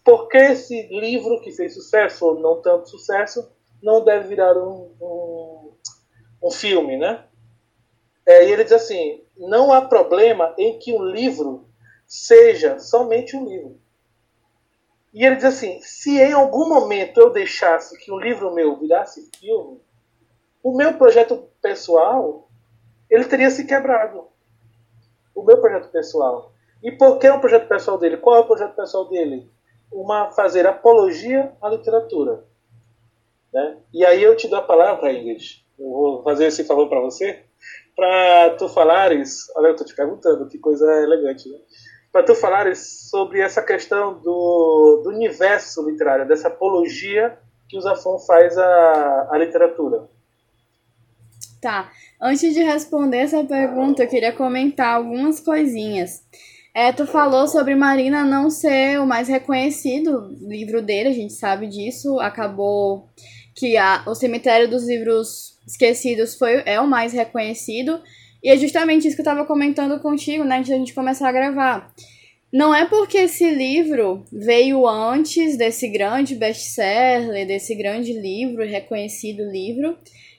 [0.03, 3.47] por que esse livro que fez sucesso ou não tanto sucesso
[3.83, 5.73] não deve virar um, um,
[6.45, 7.23] um filme, né?
[8.25, 11.69] É, e ele diz assim: não há problema em que um livro
[12.07, 13.79] seja somente um livro.
[15.13, 19.29] E ele diz assim: se em algum momento eu deixasse que um livro meu virasse
[19.39, 19.84] filme,
[20.65, 22.49] o meu projeto pessoal
[23.09, 24.27] ele teria se quebrado.
[25.33, 26.53] O meu projeto pessoal.
[26.83, 28.17] E por que é um projeto pessoal dele?
[28.17, 29.49] Qual é o projeto pessoal dele?
[29.95, 32.45] uma fazer apologia à literatura.
[33.53, 33.79] Né?
[33.93, 35.65] E aí eu te dou a palavra, Ingrid.
[35.79, 37.45] Eu vou fazer esse favor para você.
[37.97, 39.47] para tu falares.
[39.57, 41.59] Olha, eu tô te perguntando, que coisa elegante, né?
[42.13, 48.19] Para tu falares sobre essa questão do, do universo literário, dessa apologia que o Zafon
[48.21, 50.09] faz à, à literatura.
[51.65, 51.91] Tá.
[52.21, 56.23] Antes de responder essa pergunta, eu queria comentar algumas coisinhas.
[56.75, 61.67] É, tu falou sobre Marina não ser o mais reconhecido livro dele, a gente sabe
[61.67, 62.21] disso.
[62.21, 63.09] Acabou
[63.57, 67.99] que a, o Cemitério dos Livros Esquecidos foi, é o mais reconhecido.
[68.43, 71.33] E é justamente isso que eu estava comentando contigo, né, antes da gente começar a
[71.33, 71.95] gravar.
[72.53, 79.97] Não é porque esse livro veio antes desse grande best-seller, desse grande livro, reconhecido livro,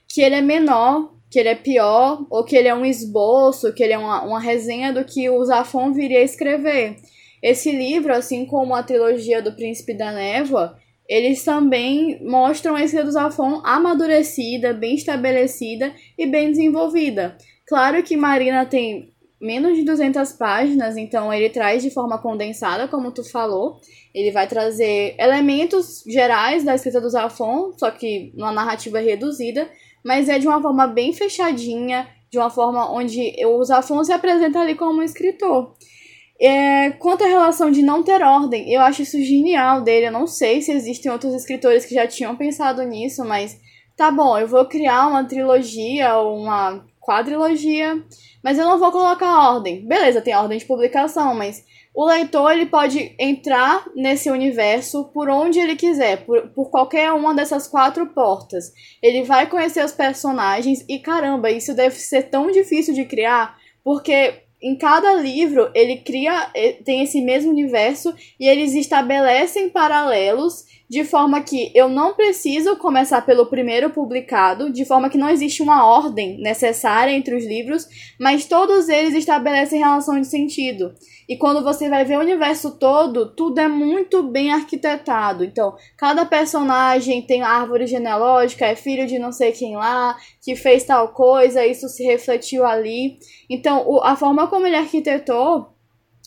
[0.07, 3.84] que ele é menor, que ele é pior, ou que ele é um esboço, que
[3.84, 6.95] ele é uma, uma resenha do que o Zafon viria a escrever.
[7.43, 13.04] Esse livro, assim como a trilogia do Príncipe da Névoa, eles também mostram a escrita
[13.04, 17.38] do Zafon amadurecida, bem estabelecida e bem desenvolvida.
[17.67, 23.12] Claro que Marina tem menos de 200 páginas, então ele traz de forma condensada, como
[23.12, 23.82] tu falou.
[24.13, 29.69] Ele vai trazer elementos gerais da escrita do Zafon, só que numa narrativa reduzida,
[30.05, 34.59] mas é de uma forma bem fechadinha, de uma forma onde o Zafon se apresenta
[34.59, 35.73] ali como um escritor.
[36.39, 40.07] É, quanto à relação de não ter ordem, eu acho isso genial dele.
[40.07, 43.59] Eu não sei se existem outros escritores que já tinham pensado nisso, mas
[43.97, 48.03] tá bom, eu vou criar uma trilogia ou uma quadrilogia,
[48.43, 49.87] mas eu não vou colocar ordem.
[49.87, 51.63] Beleza, tem ordem de publicação, mas
[51.95, 57.34] o leitor ele pode entrar nesse universo por onde ele quiser, por, por qualquer uma
[57.34, 58.73] dessas quatro portas.
[59.01, 64.41] Ele vai conhecer os personagens e caramba, isso deve ser tão difícil de criar, porque
[64.62, 66.51] em cada livro ele cria
[66.84, 73.21] tem esse mesmo universo e eles estabelecem paralelos de forma que eu não preciso começar
[73.21, 77.88] pelo primeiro publicado, de forma que não existe uma ordem necessária entre os livros,
[78.19, 80.93] mas todos eles estabelecem relação de sentido.
[81.28, 85.43] E quando você vai ver o universo todo, tudo é muito bem arquitetado.
[85.43, 90.84] Então, cada personagem tem árvore genealógica, é filho de não sei quem lá, que fez
[90.84, 93.17] tal coisa, isso se refletiu ali.
[93.50, 95.74] Então, a forma como ele arquitetou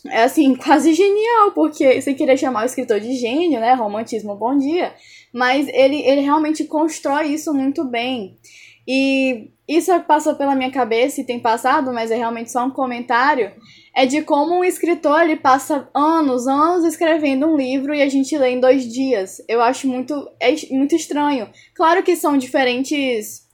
[0.07, 3.75] é assim, quase genial, porque sem querer chamar o escritor de gênio, né?
[3.75, 4.95] Romantismo, bom dia.
[5.33, 8.39] Mas ele, ele realmente constrói isso muito bem.
[8.87, 13.53] E isso passou pela minha cabeça e tem passado, mas é realmente só um comentário.
[13.95, 18.37] É de como um escritor ele passa anos, anos escrevendo um livro e a gente
[18.39, 19.43] lê em dois dias.
[19.47, 21.51] Eu acho muito, é muito estranho.
[21.75, 23.47] Claro que são diferentes,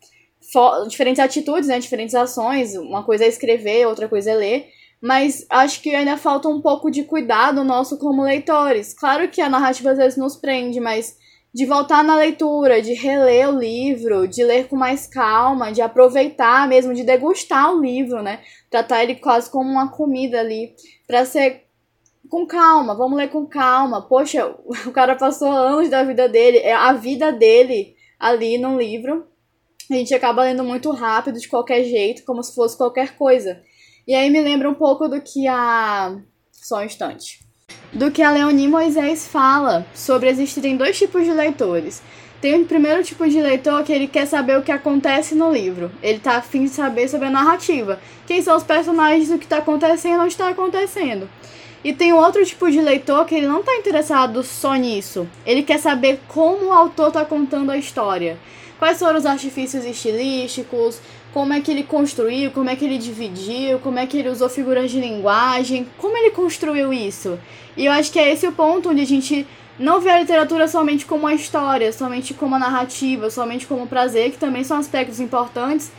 [0.88, 1.80] diferentes atitudes, né?
[1.80, 2.76] Diferentes ações.
[2.76, 4.73] Uma coisa é escrever, outra coisa é ler
[5.05, 8.95] mas acho que ainda falta um pouco de cuidado nosso como leitores.
[8.95, 11.19] Claro que a narrativa às vezes nos prende, mas
[11.53, 16.67] de voltar na leitura, de reler o livro, de ler com mais calma, de aproveitar
[16.67, 18.40] mesmo, de degustar o livro, né?
[18.71, 20.75] Tratar ele quase como uma comida ali,
[21.07, 21.64] para ser
[22.31, 24.01] com calma, vamos ler com calma.
[24.09, 29.27] Poxa, o cara passou anos da vida dele, é a vida dele ali no livro.
[29.90, 33.61] A gente acaba lendo muito rápido, de qualquer jeito, como se fosse qualquer coisa.
[34.07, 36.14] E aí me lembra um pouco do que a.
[36.53, 37.40] Só um instante.
[37.93, 42.03] Do que a Leonie Moisés fala sobre existirem dois tipos de leitores.
[42.40, 45.90] Tem o primeiro tipo de leitor que ele quer saber o que acontece no livro.
[46.03, 47.99] Ele tá afim de saber sobre a narrativa.
[48.27, 51.27] Quem são os personagens, o que está acontecendo, onde está acontecendo.
[51.83, 55.27] E tem outro tipo de leitor que ele não está interessado só nisso.
[55.47, 58.38] Ele quer saber como o autor está contando a história.
[58.79, 61.01] Quais foram os artifícios estilísticos,
[61.35, 64.49] como é que ele construiu, como é que ele dividiu, como é que ele usou
[64.49, 67.37] figuras de linguagem, como ele construiu isso.
[67.77, 69.44] E eu acho que é esse o ponto onde a gente
[69.77, 74.31] não vê a literatura somente como uma história, somente como uma narrativa, somente como prazer,
[74.31, 75.90] que também são aspectos importantes,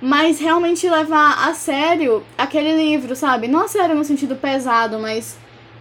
[0.00, 3.48] mas realmente levar a sério aquele livro, sabe?
[3.48, 5.36] Não a sério no sentido pesado, mas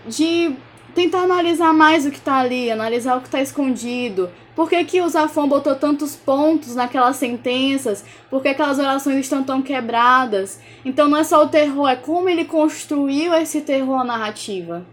[0.05, 0.53] de
[0.93, 5.01] tentar analisar mais o que está ali, analisar o que está escondido, por que, que
[5.01, 8.03] o Zafon botou tantos pontos naquelas sentenças?
[8.29, 10.59] Por que aquelas orações estão tão quebradas?
[10.83, 14.85] Então não é só o terror, é como ele construiu esse terror narrativa.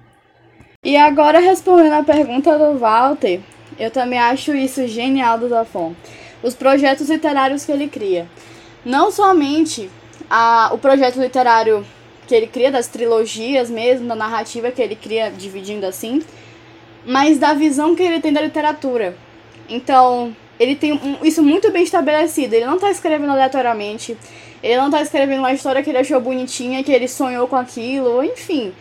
[0.84, 3.40] E agora respondendo a pergunta do Walter,
[3.78, 5.94] eu também acho isso genial do Zafon.
[6.40, 8.28] Os projetos literários que ele cria.
[8.84, 9.90] Não somente
[10.30, 11.84] a, o projeto literário
[12.28, 16.22] que ele cria, das trilogias mesmo, da narrativa que ele cria dividindo assim,
[17.06, 19.16] mas da visão que ele tem da literatura.
[19.68, 22.54] Então, ele tem um, isso muito bem estabelecido.
[22.54, 24.16] Ele não tá escrevendo aleatoriamente.
[24.62, 28.22] Ele não tá escrevendo uma história que ele achou bonitinha, que ele sonhou com aquilo,
[28.22, 28.72] enfim.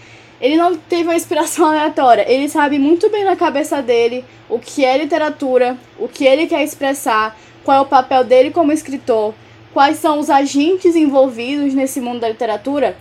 [0.42, 2.26] Ele não teve uma inspiração aleatória.
[2.28, 6.64] Ele sabe muito bem na cabeça dele o que é literatura, o que ele quer
[6.64, 9.34] expressar, qual é o papel dele como escritor,
[9.74, 12.98] quais são os agentes envolvidos nesse mundo da literatura.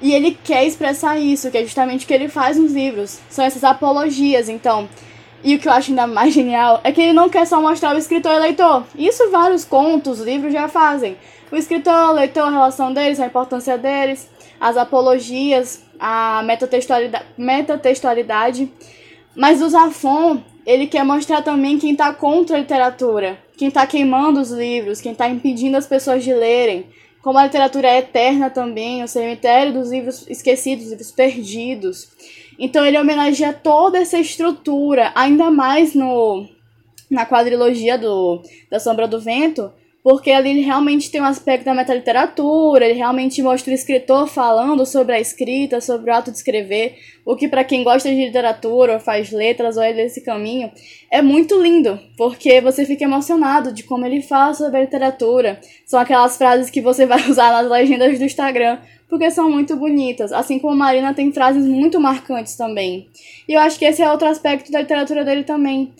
[0.00, 3.20] E ele quer expressar isso, que é justamente o que ele faz nos livros.
[3.28, 4.88] São essas apologias, então.
[5.42, 7.94] E o que eu acho ainda mais genial é que ele não quer só mostrar
[7.94, 8.84] o escritor e o leitor.
[8.96, 11.16] Isso vários contos, livros já fazem.
[11.52, 14.28] O escritor, o leitor, a relação deles, a importância deles,
[14.60, 17.24] as apologias, a metatextualidade.
[17.36, 18.72] metatextualidade.
[19.36, 24.40] Mas o Zafon, ele quer mostrar também quem está contra a literatura, quem está queimando
[24.40, 26.86] os livros, quem está impedindo as pessoas de lerem.
[27.24, 32.10] Como a literatura é eterna também, o cemitério dos livros esquecidos, livros perdidos.
[32.58, 36.46] Então ele homenageia toda essa estrutura, ainda mais no
[37.10, 39.72] na quadrilogia do da Sombra do Vento,
[40.04, 44.84] porque ali ele realmente tem um aspecto da metaliteratura, ele realmente mostra o escritor falando
[44.84, 48.92] sobre a escrita, sobre o ato de escrever, o que para quem gosta de literatura,
[48.92, 50.70] ou faz letras, ou é desse caminho,
[51.10, 55.58] é muito lindo, porque você fica emocionado de como ele fala sobre a literatura.
[55.86, 60.34] São aquelas frases que você vai usar nas legendas do Instagram, porque são muito bonitas,
[60.34, 63.08] assim como a Marina tem frases muito marcantes também.
[63.48, 65.94] E eu acho que esse é outro aspecto da literatura dele também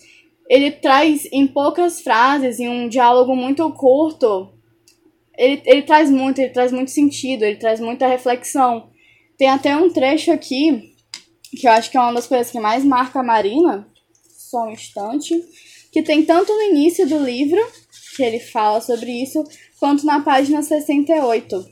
[0.48, 4.52] ele traz em poucas frases, em um diálogo muito curto,
[5.36, 8.90] ele, ele traz muito, ele traz muito sentido, ele traz muita reflexão.
[9.36, 10.94] Tem até um trecho aqui,
[11.58, 13.88] que eu acho que é uma das coisas que mais marca a Marina,
[14.28, 15.34] só um instante,
[15.90, 17.60] que tem tanto no início do livro,
[18.16, 19.42] que ele fala sobre isso,
[19.80, 21.68] quanto na página 68,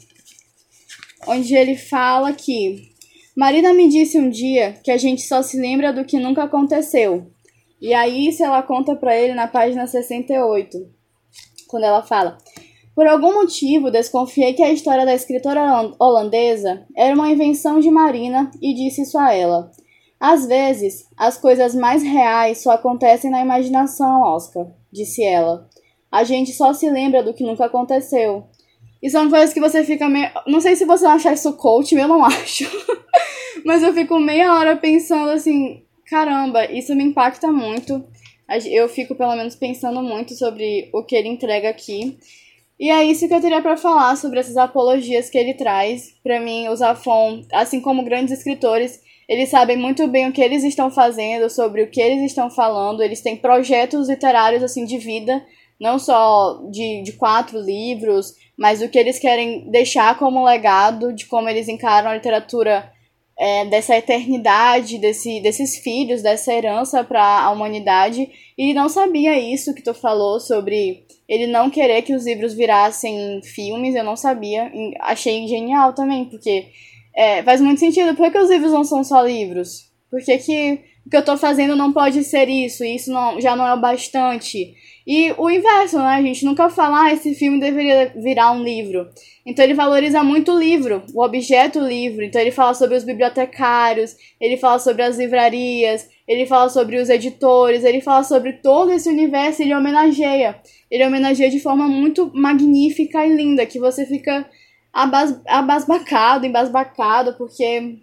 [1.28, 2.90] onde ele fala que
[3.36, 7.31] Marina me disse um dia que a gente só se lembra do que nunca aconteceu,
[7.82, 10.88] e aí isso ela conta para ele na página 68,
[11.66, 12.38] quando ela fala:
[12.94, 18.52] Por algum motivo, desconfiei que a história da escritora holandesa era uma invenção de Marina
[18.62, 19.72] e disse isso a ela.
[20.20, 25.68] Às vezes, as coisas mais reais só acontecem na imaginação, Oscar, disse ela.
[26.08, 28.44] A gente só se lembra do que nunca aconteceu.
[29.02, 30.30] E são coisas que você fica meio.
[30.46, 32.64] Não sei se você achar isso coach, eu não acho.
[33.64, 35.82] Mas eu fico meia hora pensando assim:
[36.12, 38.04] caramba, isso me impacta muito.
[38.66, 42.18] Eu fico, pelo menos, pensando muito sobre o que ele entrega aqui.
[42.78, 46.14] E é isso que eu teria para falar sobre essas apologias que ele traz.
[46.22, 50.64] Para mim, o Zafon, assim como grandes escritores, eles sabem muito bem o que eles
[50.64, 53.02] estão fazendo, sobre o que eles estão falando.
[53.02, 55.42] Eles têm projetos literários assim de vida,
[55.80, 61.24] não só de, de quatro livros, mas o que eles querem deixar como legado, de
[61.24, 62.92] como eles encaram a literatura
[63.42, 68.30] é, dessa eternidade, desse, desses filhos, dessa herança para a humanidade.
[68.56, 73.42] E não sabia isso que tu falou sobre ele não querer que os livros virassem
[73.42, 74.70] filmes, eu não sabia.
[75.00, 76.68] Achei genial também, porque
[77.16, 78.14] é, faz muito sentido.
[78.14, 79.90] Por que os livros não são só livros?
[80.08, 82.84] Por que, que o que eu estou fazendo não pode ser isso?
[82.84, 84.72] Isso não, já não é o bastante.
[85.06, 86.14] E o inverso, né?
[86.14, 89.08] A gente nunca fala, ah, esse filme deveria virar um livro.
[89.44, 92.24] Então ele valoriza muito o livro, o objeto livro.
[92.24, 97.08] Então ele fala sobre os bibliotecários, ele fala sobre as livrarias, ele fala sobre os
[97.08, 100.60] editores, ele fala sobre todo esse universo, ele homenageia.
[100.90, 104.48] Ele homenageia de forma muito magnífica e linda, que você fica
[104.92, 107.98] abas abasbacado, embasbacado, porque,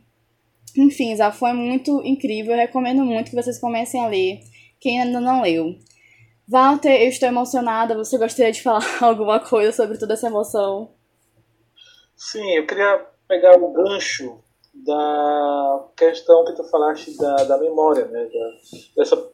[0.75, 2.53] enfim, Zafo é muito incrível.
[2.53, 4.39] Eu recomendo muito que vocês comecem a ler,
[4.81, 5.75] quem ainda não leu.
[6.49, 7.95] Walter, eu estou emocionada.
[7.95, 10.95] Você gostaria de falar alguma coisa sobre toda essa emoção?
[12.17, 18.25] Sim, eu queria pegar o gancho da questão que tu falaste da, da memória, né?
[18.25, 18.51] Da,
[18.97, 19.31] dessa,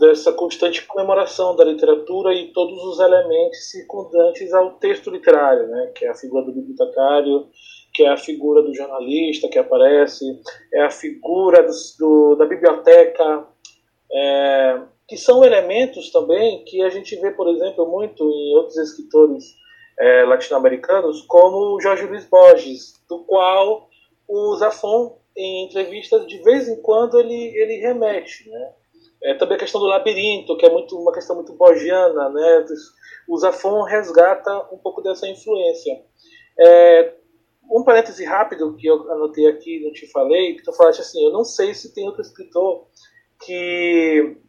[0.00, 5.92] dessa constante comemoração da literatura e todos os elementos circundantes ao texto literário, né?
[5.94, 7.48] Que é a figura do bibliotecário,
[7.92, 10.24] que é a figura do jornalista que aparece,
[10.72, 13.46] é a figura do, do da biblioteca.
[14.12, 19.44] É, que são elementos também que a gente vê, por exemplo, muito em outros escritores
[19.96, 23.88] é, latino-americanos, como Jorge Luiz Borges, do qual
[24.26, 28.50] o Zafon, em entrevistas, de vez em quando ele, ele remete.
[28.50, 28.72] Né?
[29.22, 32.66] É, também a questão do labirinto, que é muito, uma questão muito borgiana, né?
[33.28, 36.02] o Zafon resgata um pouco dessa influência.
[36.58, 37.14] É,
[37.70, 41.32] um parêntese rápido que eu anotei aqui, não te falei, que tu falaste assim, eu
[41.32, 42.88] não sei se tem outro escritor
[43.44, 44.42] que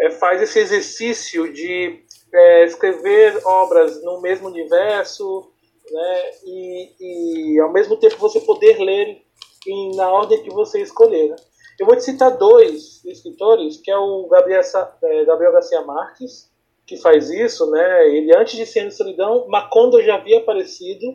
[0.00, 5.50] é, faz esse exercício de é, escrever obras no mesmo universo,
[5.90, 9.22] né, e, e, ao mesmo tempo você poder ler
[9.66, 11.30] em, na ordem que você escolher.
[11.30, 11.36] Né?
[11.78, 14.60] Eu vou te citar dois escritores, que é o Gabriel,
[15.02, 16.50] é, Gabriel Garcia Marques,
[16.86, 18.08] que faz isso, né?
[18.08, 21.06] Ele antes de de Solidão, Macondo já havia aparecido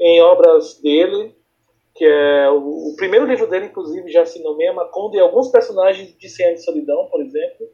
[0.00, 1.34] em obras dele,
[1.94, 6.16] que é o, o, primeiro livro dele, inclusive, já se nomeia Macondo e alguns personagens
[6.16, 7.66] de de Solidão, por exemplo.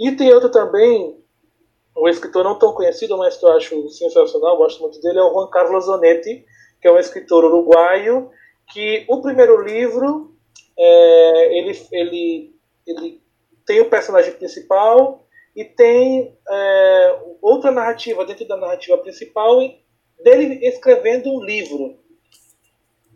[0.00, 1.22] E tem outro também,
[1.94, 5.30] um escritor não tão conhecido, mas que eu acho sensacional, gosto muito dele, é o
[5.30, 6.42] Juan Carlos Onetti,
[6.80, 8.30] que é um escritor uruguaio,
[8.72, 10.34] que o primeiro livro,
[10.78, 12.54] é, ele, ele,
[12.86, 13.22] ele
[13.66, 19.58] tem o personagem principal e tem é, outra narrativa dentro da narrativa principal
[20.24, 21.99] dele escrevendo um livro.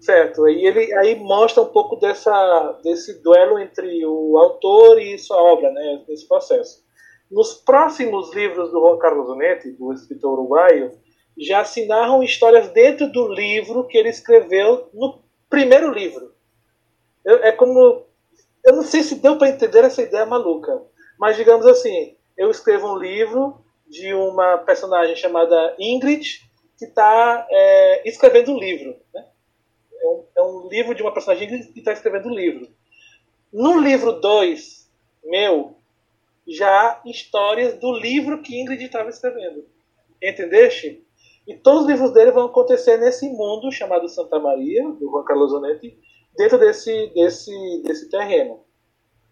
[0.04, 5.42] Certo, e ele aí mostra um pouco dessa, desse duelo entre o autor e sua
[5.42, 6.84] obra, né, nesse processo.
[7.30, 10.92] Nos próximos livros do Juan Carlos Onetti, do escritor uruguaio,
[11.38, 16.34] já se narram histórias dentro do livro que ele escreveu no primeiro livro.
[17.24, 18.04] Eu, é como.
[18.62, 20.82] Eu não sei se deu para entender essa ideia maluca,
[21.18, 26.42] mas digamos assim: eu escrevo um livro de uma personagem chamada Ingrid
[26.78, 28.94] que está é, escrevendo um livro.
[29.14, 29.24] Né?
[30.04, 32.68] É, um, é um livro de uma personagem que está escrevendo um livro.
[33.50, 34.90] No livro 2,
[35.24, 35.76] meu,
[36.46, 39.64] já há histórias do livro que Ingrid estava escrevendo.
[40.22, 41.02] Entendeste?
[41.46, 45.52] E todos os livros dele vão acontecer nesse mundo chamado Santa Maria, do Juan Carlos
[45.52, 45.98] Onetti,
[46.36, 48.64] dentro desse, desse, desse terreno.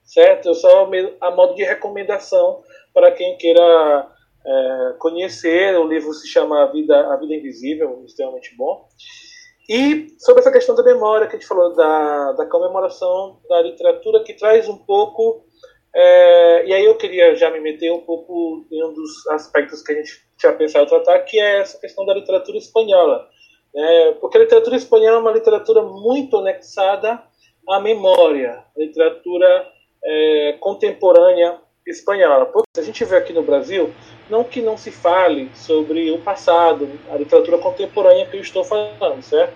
[0.04, 0.48] Certo?
[0.48, 2.62] Eu só a modo de recomendação
[2.94, 4.10] para quem queira
[4.44, 5.78] é, conhecer.
[5.78, 8.88] O livro se chama A Vida, a Vida Invisível, extremamente bom.
[9.68, 14.22] E sobre essa questão da memória que a gente falou, da, da comemoração da literatura,
[14.24, 15.44] que traz um pouco
[15.94, 19.92] é, e aí eu queria já me meter um pouco em um dos aspectos que
[19.92, 23.28] a gente tinha pensado tratar, que é essa questão da literatura espanhola.
[23.74, 24.12] Né?
[24.20, 27.22] Porque a literatura espanhola é uma literatura muito anexada
[27.68, 29.68] à memória, literatura
[30.04, 32.46] é, contemporânea espanhola.
[32.46, 33.92] Porque a gente vê aqui no Brasil,
[34.32, 39.22] não que não se fale sobre o passado, a literatura contemporânea que eu estou falando,
[39.22, 39.52] certo?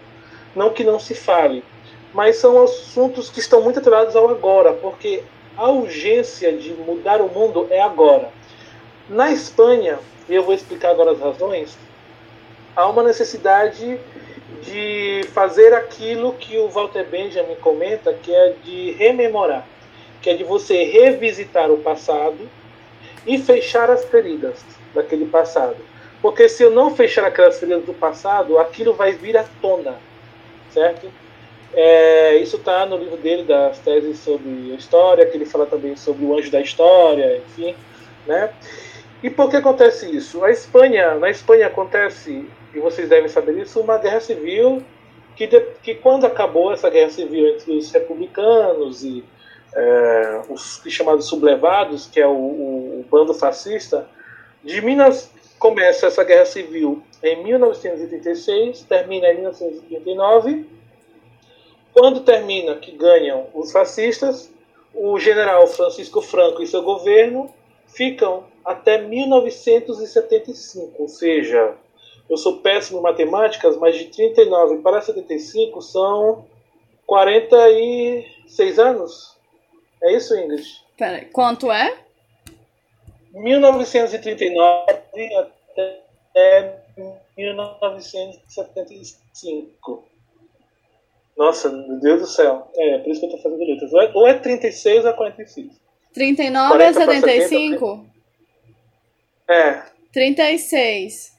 [0.55, 1.64] Não que não se fale,
[2.12, 5.22] mas são assuntos que estão muito atrelados ao agora, porque
[5.57, 8.29] a urgência de mudar o mundo é agora.
[9.09, 9.99] Na Espanha,
[10.29, 11.79] e eu vou explicar agora as razões,
[12.77, 13.99] há uma necessidade
[14.62, 19.66] de fazer aquilo que o Walter Benjamin comenta, que é de rememorar,
[20.20, 22.47] que é de você revisitar o passado
[23.27, 24.64] e fechar as feridas
[24.95, 25.77] daquele passado.
[26.22, 29.97] Porque se eu não fechar aquelas feridas do passado, aquilo vai vir à tona,
[30.70, 31.11] certo?
[31.74, 35.95] É, isso está no livro dele, das teses sobre a história, que ele fala também
[35.97, 37.74] sobre o anjo da história, enfim.
[38.27, 38.51] Né?
[39.22, 40.43] E por que acontece isso?
[40.45, 44.83] A Espanha, na Espanha acontece, e vocês devem saber isso, uma guerra civil
[45.37, 49.22] que, de, que quando acabou essa guerra civil entre os republicanos e
[49.77, 54.09] é, os chamados sublevados, que é o, o, o bando fascista,
[54.64, 60.77] de Minas começa essa guerra civil em 1936, termina em 1939
[61.99, 64.53] quando termina que ganham os fascistas,
[64.93, 67.49] o general Francisco Franco e seu governo
[67.87, 71.74] ficam até 1975, ou seja,
[72.29, 76.45] eu sou péssimo em matemáticas, mas de 39 para 75 são
[77.07, 79.36] 46 anos.
[80.03, 80.84] É isso, Ingrid?
[80.97, 81.97] Pera, quanto é?
[83.32, 84.92] 1939
[85.36, 86.03] até
[87.36, 90.05] 1975.
[91.36, 92.68] Nossa, meu Deus do céu.
[92.74, 93.92] É, por isso que eu tô fazendo letras.
[93.92, 95.74] Ou é, ou é 36 ou é 45.
[96.14, 98.07] 39 é 75?
[99.49, 99.82] é.
[100.12, 101.36] 36.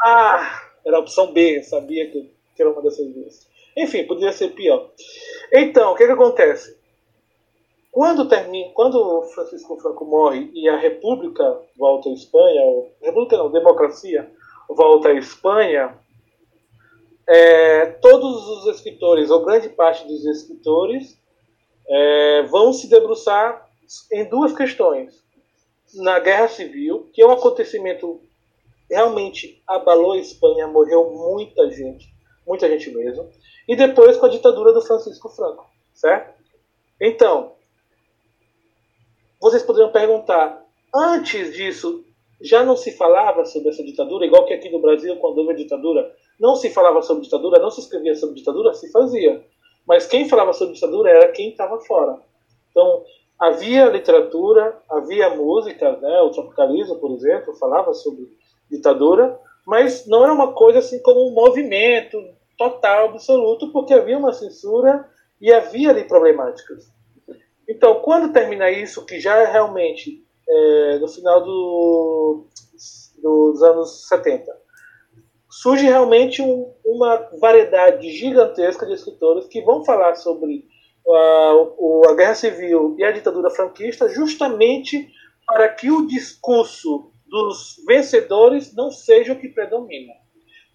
[0.00, 3.46] Ah, era a opção B, sabia que, que era uma dessas duas.
[3.76, 4.90] Enfim, poderia ser pior.
[5.52, 6.76] Então, o que, que acontece?
[7.92, 13.52] Quando, termina, quando Francisco Franco morre e a República volta à Espanha, ou, República não,
[13.52, 14.32] democracia
[14.66, 15.94] volta à Espanha,
[17.28, 21.18] é, todos os escritores, ou grande parte dos escritores,
[21.86, 23.68] é, vão se debruçar
[24.10, 25.22] em duas questões.
[25.94, 28.22] Na Guerra Civil, que é um acontecimento
[28.90, 32.08] realmente abalou a Espanha, morreu muita gente,
[32.46, 33.28] muita gente mesmo,
[33.68, 36.32] e depois com a ditadura do Francisco Franco, certo?
[36.98, 37.52] Então,
[39.42, 40.64] vocês poderiam perguntar,
[40.94, 42.04] antes disso,
[42.40, 45.56] já não se falava sobre essa ditadura, igual que aqui no Brasil, quando houve a
[45.56, 49.44] ditadura, não se falava sobre ditadura, não se escrevia sobre ditadura, se fazia.
[49.84, 52.20] Mas quem falava sobre ditadura era quem estava fora.
[52.70, 53.02] Então,
[53.36, 56.20] havia literatura, havia música, né?
[56.20, 58.28] o Tropicalismo, por exemplo, falava sobre
[58.70, 59.36] ditadura,
[59.66, 62.16] mas não era uma coisa assim como um movimento
[62.56, 65.04] total, absoluto, porque havia uma censura
[65.40, 66.91] e havia ali problemáticas.
[67.72, 72.46] Então, quando termina isso, que já é realmente é, no final do,
[73.22, 74.52] dos anos 70,
[75.48, 80.66] surge realmente um, uma variedade gigantesca de escritores que vão falar sobre
[81.06, 85.10] uh, a guerra civil e a ditadura franquista justamente
[85.46, 90.12] para que o discurso dos vencedores não seja o que predomina.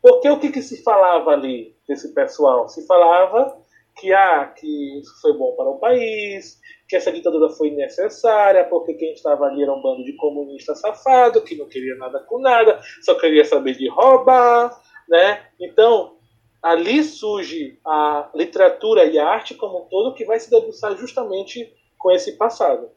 [0.01, 2.67] Porque o que, que se falava ali desse pessoal?
[2.67, 3.55] Se falava
[3.97, 8.93] que, ah, que isso foi bom para o país, que essa ditadura foi necessária, porque
[8.93, 12.79] quem estava ali era um bando de comunistas safado, que não queria nada com nada,
[13.01, 14.79] só queria saber de roubar,
[15.09, 15.47] né?
[15.59, 16.17] Então,
[16.61, 21.73] ali surge a literatura e a arte como um todo que vai se debruçar justamente
[21.97, 22.89] com esse passado.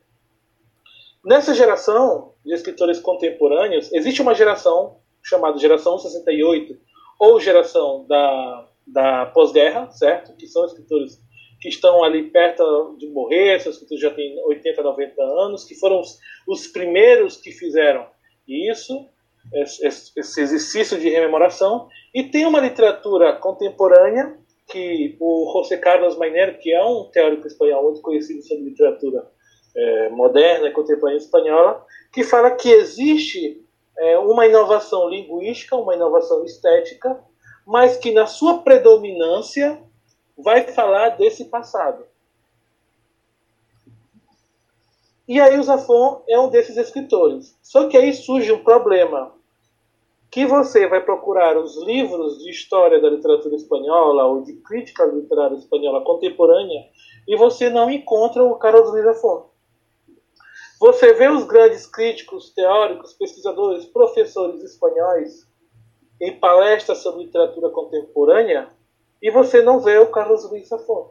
[1.25, 6.79] Nessa geração de escritores contemporâneos, existe uma geração chamada geração 68,
[7.19, 10.37] ou geração da, da pós-guerra, certo?
[10.37, 11.19] Que são escritores
[11.61, 15.75] que estão ali perto de morrer, são escritores que já têm 80, 90 anos, que
[15.75, 16.19] foram os,
[16.49, 18.07] os primeiros que fizeram
[18.49, 19.07] isso,
[19.55, 24.39] esse, esse exercício de rememoração, e tem uma literatura contemporânea
[24.71, 29.29] que o José Carlos Mainero, que é um teórico espanhol muito conhecido sobre literatura
[29.77, 33.65] é, moderna e contemporânea espanhola, que fala que existe
[33.99, 37.21] é, uma inovação linguística, uma inovação estética,
[37.71, 39.81] mas que na sua predominância
[40.37, 42.05] vai falar desse passado.
[45.29, 47.57] E aí o Zafon é um desses escritores.
[47.63, 49.33] Só que aí surge um problema
[50.29, 55.55] que você vai procurar os livros de história da literatura espanhola ou de crítica literária
[55.55, 56.89] espanhola contemporânea
[57.29, 59.47] e você não encontra o Carlos Luiz Zafón.
[60.81, 65.49] Você vê os grandes críticos, teóricos, pesquisadores, professores espanhóis
[66.21, 68.69] em palestras sobre literatura contemporânea
[69.23, 71.11] e você não vê o Carlos Luiz Zafón.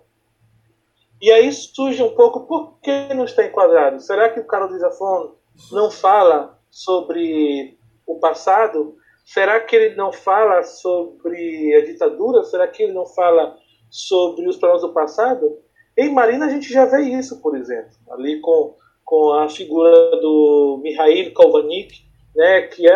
[1.22, 4.00] E aí surge um pouco por que não está enquadrado?
[4.00, 5.36] Será que o Carlos Luiz Zafón
[5.72, 8.96] não fala sobre o passado?
[9.26, 12.44] Será que ele não fala sobre a ditadura?
[12.44, 13.58] Será que ele não fala
[13.90, 15.60] sobre os problemas do passado?
[15.98, 19.92] Em Marina a gente já vê isso, por exemplo, ali com, com a figura
[20.22, 21.94] do Mikhail Kalvanik,
[22.36, 22.96] né, que é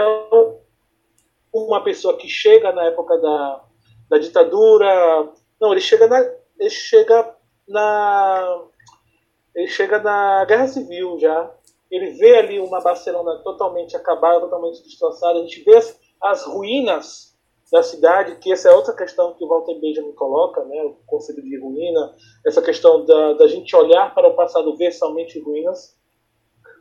[1.53, 3.63] uma pessoa que chega na época da,
[4.09, 5.31] da ditadura.
[5.61, 6.19] Não, ele chega na.
[6.59, 7.35] Ele chega
[7.67, 8.63] na.
[9.55, 11.51] Ele chega na Guerra Civil já.
[11.91, 15.37] Ele vê ali uma Barcelona totalmente acabada, totalmente destroçada.
[15.37, 17.33] A gente vê as, as ruínas
[17.71, 21.41] da cidade, que essa é outra questão que o Walter Benjamin coloca, né, o conceito
[21.41, 25.95] de ruína, essa questão da, da gente olhar para o passado, ver somente ruínas.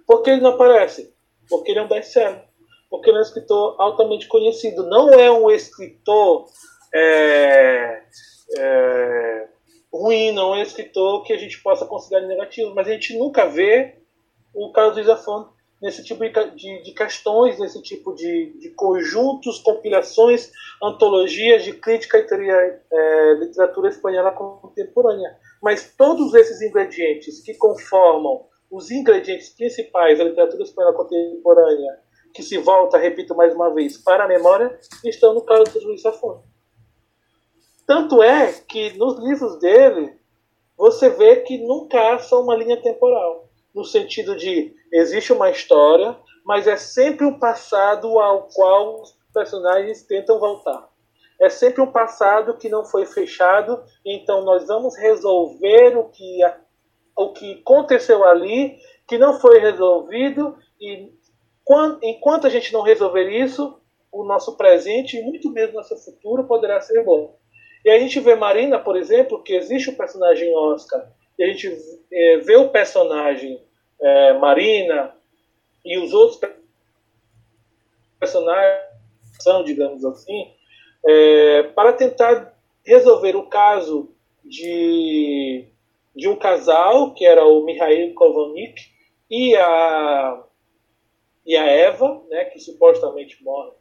[0.07, 1.15] Por que ele não aparece?
[1.49, 2.45] Porque ele é um best-seller.
[2.93, 4.87] Porque ele é um escritor altamente conhecido.
[4.87, 6.45] Não é um escritor
[6.95, 8.03] é,
[8.59, 9.49] é,
[9.91, 13.47] ruim, não é um escritor que a gente possa considerar negativo, mas a gente nunca
[13.47, 13.95] vê
[14.53, 15.49] o Carlos Zafón
[15.81, 22.27] nesse tipo de, de questões, nesse tipo de, de, conjuntos, compilações, antologias de crítica e
[22.27, 25.35] teoria, é, literatura espanhola contemporânea.
[25.63, 31.99] Mas todos esses ingredientes que conformam os ingredientes principais da literatura espanhola contemporânea,
[32.33, 36.03] que se volta, repito mais uma vez, para a memória, estão no caso de Luiz
[36.03, 36.43] Safon.
[37.87, 40.17] Tanto é que nos livros dele,
[40.77, 46.17] você vê que nunca há só uma linha temporal no sentido de existe uma história,
[46.45, 50.89] mas é sempre um passado ao qual os personagens tentam voltar.
[51.41, 56.39] É sempre um passado que não foi fechado, então nós vamos resolver o que,
[57.17, 58.79] o que aconteceu ali,
[59.09, 61.11] que não foi resolvido, e
[62.03, 63.79] enquanto a gente não resolver isso,
[64.11, 67.39] o nosso presente e muito mesmo nosso futuro poderá ser bom.
[67.85, 71.69] E a gente vê Marina, por exemplo, que existe o personagem Oscar, e a gente
[72.13, 73.61] é, vê o personagem
[74.01, 75.15] é, Marina
[75.85, 76.39] e os outros
[78.21, 78.83] personagens,
[79.65, 80.53] digamos assim,
[81.05, 82.55] é, para tentar
[82.85, 85.67] resolver o caso de,
[86.15, 88.81] de um casal, que era o Mihail Kovanik
[89.31, 90.45] e a,
[91.45, 93.73] e a Eva, né, que supostamente morre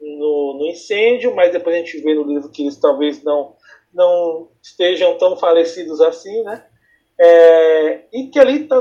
[0.00, 3.56] no, no incêndio, mas depois a gente vê no livro que eles talvez não,
[3.92, 6.66] não estejam tão falecidos assim, né?
[7.18, 8.80] É, e que ali está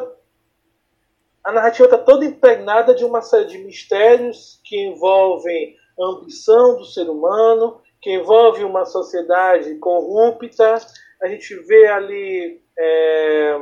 [1.44, 6.86] a narrativa está toda impregnada de uma série de mistérios que envolvem a ambição do
[6.86, 10.78] ser humano, que envolve uma sociedade corrupta.
[11.22, 13.58] A gente vê ali é,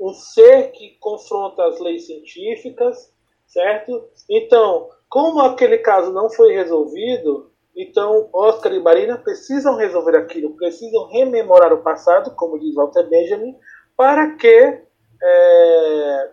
[0.00, 3.11] um ser que confronta as leis científicas,
[3.52, 4.08] certo?
[4.28, 11.08] Então, como aquele caso não foi resolvido, então Oscar e Marina precisam resolver aquilo, precisam
[11.08, 13.54] rememorar o passado, como diz Walter Benjamin,
[13.96, 14.82] para que
[15.22, 16.30] é,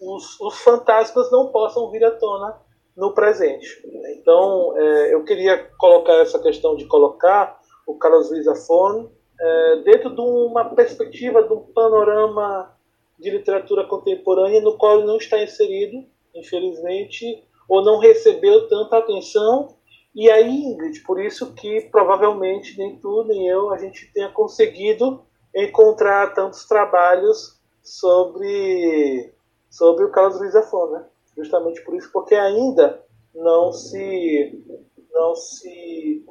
[0.00, 2.60] os, os fantasmas não possam vir à tona
[2.96, 3.82] no presente.
[4.18, 10.14] Então, é, eu queria colocar essa questão de colocar o Carlos Luiz Afon é, dentro
[10.14, 12.74] de uma perspectiva, de um panorama
[13.18, 16.04] de literatura contemporânea no qual ele não está inserido,
[16.36, 19.76] infelizmente, ou não recebeu tanta atenção.
[20.14, 25.24] E aí, Ingrid, por isso que provavelmente nem tu nem eu a gente tenha conseguido
[25.54, 29.32] encontrar tantos trabalhos sobre,
[29.70, 31.06] sobre o Carlos Luiz Afon, né?
[31.36, 34.64] Justamente por isso, porque ainda não se
[35.12, 36.24] não se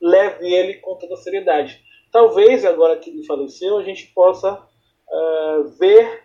[0.00, 1.80] leve ele com toda seriedade.
[2.10, 6.24] Talvez agora que ele faleceu a gente possa uh, ver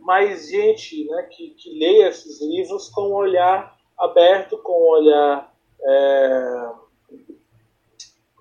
[0.00, 5.52] mais gente né, que, que leia esses livros com um olhar aberto, com um olhar
[5.82, 6.68] é,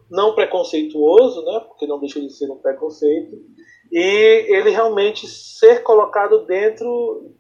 [0.10, 3.38] não preconceituoso, né, porque não deixa de ser um preconceito,
[3.92, 7.34] e ele realmente ser colocado dentro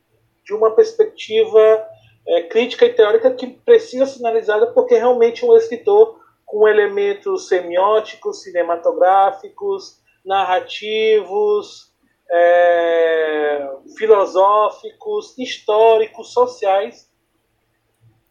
[0.43, 1.88] de uma perspectiva
[2.28, 8.41] é, crítica e teórica que precisa ser analisada porque realmente um escritor com elementos semióticos,
[8.41, 11.88] cinematográficos, narrativos,
[12.32, 17.09] é, filosóficos, históricos, sociais,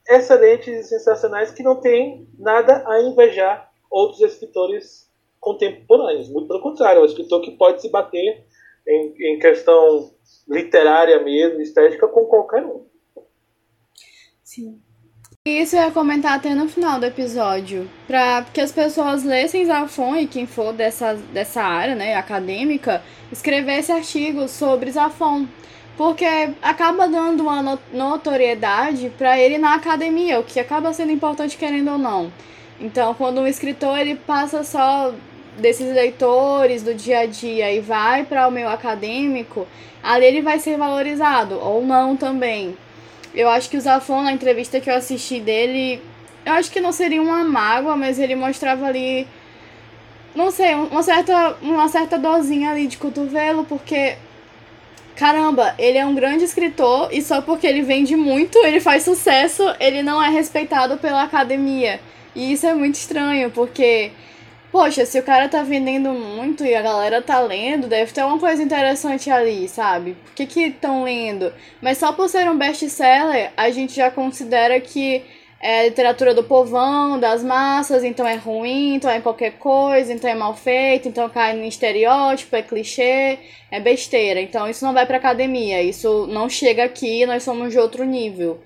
[0.08, 6.28] excelentes e sensacionais que não tem nada a invejar outros escritores contemporâneos.
[6.28, 8.46] Muito pelo contrário, é um escritor que pode se bater
[8.86, 10.14] em, em questão
[10.48, 12.86] literária mesmo, estética, com qualquer um.
[14.42, 14.80] Sim.
[15.48, 20.16] Isso eu ia comentar até no final do episódio, para que as pessoas lessem Zafon
[20.16, 25.46] e quem for dessa, dessa área, né, acadêmica, escrevesse artigos sobre Zafon,
[25.96, 26.26] porque
[26.60, 31.98] acaba dando uma notoriedade para ele na academia, o que acaba sendo importante querendo ou
[31.98, 32.30] não.
[32.78, 35.14] Então, quando um escritor ele passa só
[35.56, 39.66] desses leitores do dia a dia e vai para o meio acadêmico,
[40.02, 42.76] ali ele vai ser valorizado ou não também.
[43.38, 46.02] Eu acho que o Zafon, na entrevista que eu assisti dele,
[46.44, 49.28] eu acho que não seria uma mágoa, mas ele mostrava ali,
[50.34, 54.16] não sei, uma certa, uma certa dosinha ali de cotovelo, porque,
[55.14, 59.62] caramba, ele é um grande escritor e só porque ele vende muito, ele faz sucesso,
[59.78, 62.00] ele não é respeitado pela academia.
[62.34, 64.10] E isso é muito estranho, porque
[64.70, 68.38] Poxa, se o cara tá vendendo muito e a galera tá lendo, deve ter uma
[68.38, 70.14] coisa interessante ali, sabe?
[70.24, 71.52] Por que que estão lendo?
[71.80, 75.24] Mas só por ser um best-seller, a gente já considera que
[75.60, 80.34] é literatura do povão, das massas, então é ruim, então é qualquer coisa, então é
[80.34, 83.38] mal feito, então cai no estereótipo, é clichê,
[83.70, 84.40] é besteira.
[84.40, 88.60] Então isso não vai pra academia, isso não chega aqui, nós somos de outro nível.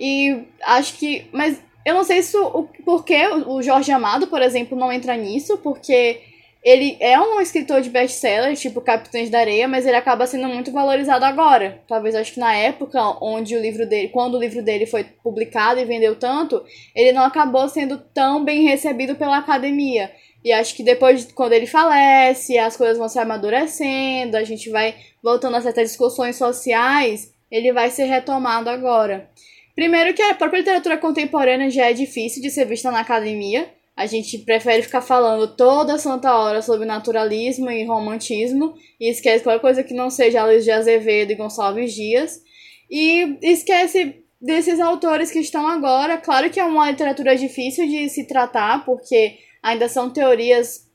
[0.00, 1.26] E acho que.
[1.32, 3.16] Mas eu não sei se o, porque
[3.46, 6.20] o Jorge Amado, por exemplo, não entra nisso, porque
[6.62, 10.72] ele é um escritor de best-seller, tipo Capitães da Areia, mas ele acaba sendo muito
[10.72, 11.80] valorizado agora.
[11.86, 15.78] Talvez acho que na época onde o livro dele, quando o livro dele foi publicado
[15.80, 16.62] e vendeu tanto,
[16.94, 20.10] ele não acabou sendo tão bem recebido pela academia.
[20.44, 24.94] E acho que depois, quando ele falece, as coisas vão se amadurecendo, a gente vai
[25.22, 29.30] voltando a certas discussões sociais, ele vai ser retomado agora.
[29.78, 33.72] Primeiro que a própria literatura contemporânea já é difícil de ser vista na academia.
[33.94, 39.60] A gente prefere ficar falando toda santa hora sobre naturalismo e romantismo e esquece qualquer
[39.60, 42.42] coisa que não seja Luiz de Azevedo e Gonçalves Dias.
[42.90, 46.18] E esquece desses autores que estão agora.
[46.18, 50.88] Claro que é uma literatura difícil de se tratar, porque ainda são teorias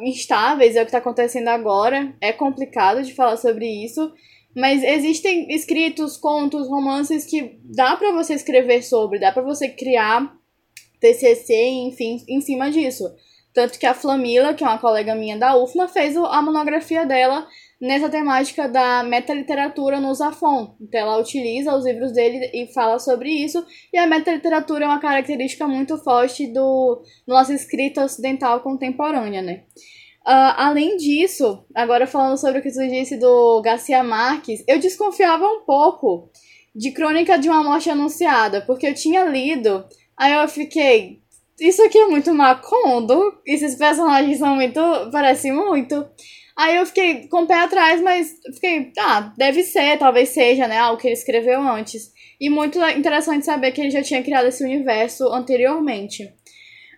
[0.00, 2.14] instáveis, é o que está acontecendo agora.
[2.18, 4.10] É complicado de falar sobre isso.
[4.54, 10.34] Mas existem escritos, contos, romances que dá para você escrever sobre, dá para você criar
[11.00, 11.54] TCC,
[11.86, 13.04] enfim, em cima disso.
[13.54, 17.46] Tanto que a Flamila, que é uma colega minha da UFMA, fez a monografia dela
[17.82, 20.76] nessa temática da metaliteratura no Zafon.
[20.80, 23.66] Então ela utiliza os livros dele e fala sobre isso.
[23.92, 29.64] E a metaliteratura é uma característica muito forte do, nossa escrita ocidental contemporânea, né?
[30.26, 35.44] Uh, além disso, agora falando sobre o que tu disse do Garcia Marques, eu desconfiava
[35.44, 36.30] um pouco
[36.74, 39.84] de Crônica de uma Morte Anunciada, porque eu tinha lido,
[40.16, 41.20] aí eu fiquei,
[41.60, 46.08] isso aqui é muito Macondo, esses personagens são muito, parecem muito.
[46.56, 50.78] Aí eu fiquei com o pé atrás, mas fiquei, ah, deve ser, talvez seja, né,
[50.78, 52.12] algo que ele escreveu antes.
[52.40, 56.32] E muito interessante saber que ele já tinha criado esse universo anteriormente.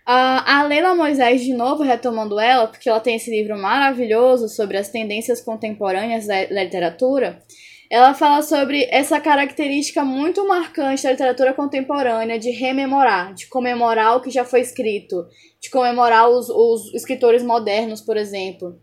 [0.07, 4.77] Uh, a Leila Moisés, de novo retomando ela, porque ela tem esse livro maravilhoso sobre
[4.77, 7.41] as tendências contemporâneas da, literatura,
[7.89, 14.21] ela fala sobre essa característica muito marcante da literatura contemporânea de rememorar, de comemorar o
[14.21, 15.25] que já foi escrito,
[15.59, 18.79] de comemorar os, os escritores modernos, por exemplo.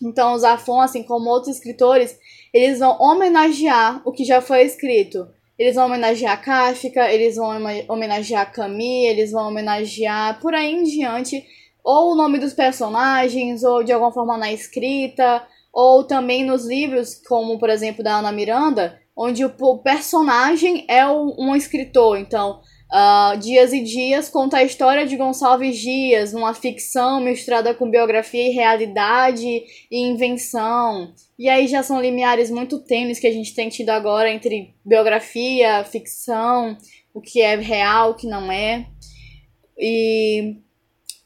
[0.00, 2.16] Então, os Afon, assim como outros escritores,
[2.54, 5.28] eles vão homenagear o que já foi escrito.
[5.60, 7.50] Eles vão homenagear Kafka, eles vão
[7.86, 11.44] homenagear Camus, eles vão homenagear por aí em diante,
[11.84, 17.14] ou o nome dos personagens, ou de alguma forma na escrita, ou também nos livros,
[17.28, 22.18] como por exemplo da Ana Miranda, onde o personagem é um escritor.
[22.18, 22.62] Então,
[22.92, 28.48] Uh, Dias e Dias conta a história de Gonçalves Dias, uma ficção misturada com biografia
[28.48, 29.46] e realidade
[29.90, 31.14] e invenção.
[31.38, 35.84] E aí já são limiares muito tênues que a gente tem tido agora entre biografia,
[35.84, 36.76] ficção,
[37.14, 38.86] o que é real, o que não é.
[39.78, 40.56] E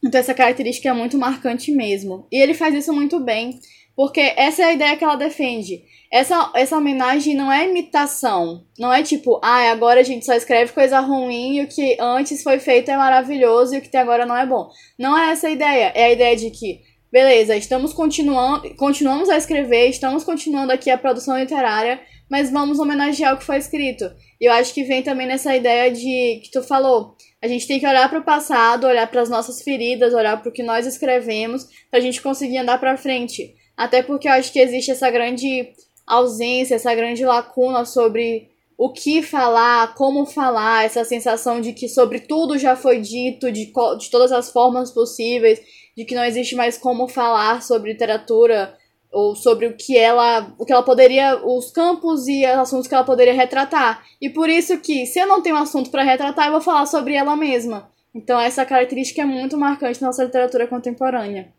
[0.05, 2.27] então essa característica é muito marcante mesmo.
[2.31, 3.59] E ele faz isso muito bem,
[3.97, 5.83] porque essa é a ideia que ela defende
[6.15, 8.65] essa, essa homenagem não é imitação.
[8.79, 12.41] Não é tipo, ah, agora a gente só escreve coisa ruim e o que antes
[12.41, 14.71] foi feito é maravilhoso e o que tem agora não é bom.
[14.97, 15.91] Não é essa a ideia.
[15.93, 20.97] É a ideia de que, beleza, estamos continuando, continuamos a escrever, estamos continuando aqui a
[20.97, 24.05] produção literária, mas vamos homenagear o que foi escrito.
[24.41, 27.17] E eu acho que vem também nessa ideia de que tu falou.
[27.43, 30.49] A gente tem que olhar para o passado, olhar para as nossas feridas, olhar para
[30.49, 33.53] o que nós escrevemos, para a gente conseguir andar para frente.
[33.77, 35.73] Até porque eu acho que existe essa grande
[36.07, 42.21] ausência, essa grande lacuna sobre o que falar, como falar, essa sensação de que sobre
[42.21, 45.61] tudo já foi dito, de, de todas as formas possíveis,
[45.97, 48.77] de que não existe mais como falar sobre literatura
[49.13, 52.95] ou sobre o que ela, o que ela poderia, os campos e os assuntos que
[52.95, 54.05] ela poderia retratar.
[54.21, 56.85] E por isso que, se eu não tenho um assunto para retratar, eu vou falar
[56.87, 57.89] sobre ela mesma.
[58.13, 61.53] Então essa característica é muito marcante na nossa literatura contemporânea.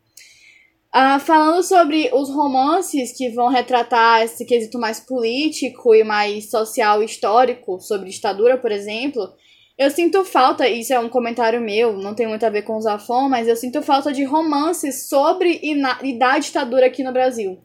[0.96, 7.04] Uh, falando sobre os romances que vão retratar esse quesito mais político e mais social
[7.04, 9.34] histórico, sobre ditadura, por exemplo,
[9.78, 12.82] eu sinto falta, isso é um comentário meu, não tem muito a ver com o
[12.82, 17.60] Zafon, mas eu sinto falta de romances sobre e da ditadura aqui no Brasil.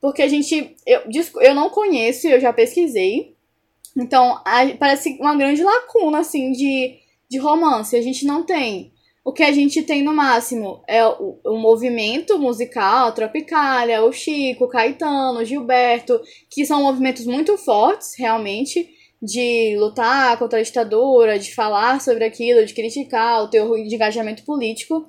[0.00, 0.76] Porque a gente.
[0.86, 1.00] Eu,
[1.40, 3.34] eu não conheço, eu já pesquisei.
[3.96, 7.96] Então, a, parece uma grande lacuna, assim, de, de romance.
[7.96, 8.92] A gente não tem.
[9.26, 14.12] O que a gente tem no máximo é o, o movimento musical, a Tropicália, o
[14.12, 18.88] Chico, o Caetano, o Gilberto, que são movimentos muito fortes, realmente,
[19.20, 25.04] de lutar contra a ditadura, de falar sobre aquilo, de criticar o teu engajamento político.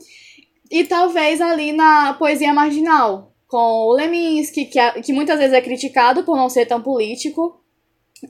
[0.71, 5.61] E talvez ali na poesia marginal, com o Leminski, que, é, que muitas vezes é
[5.61, 7.61] criticado por não ser tão político,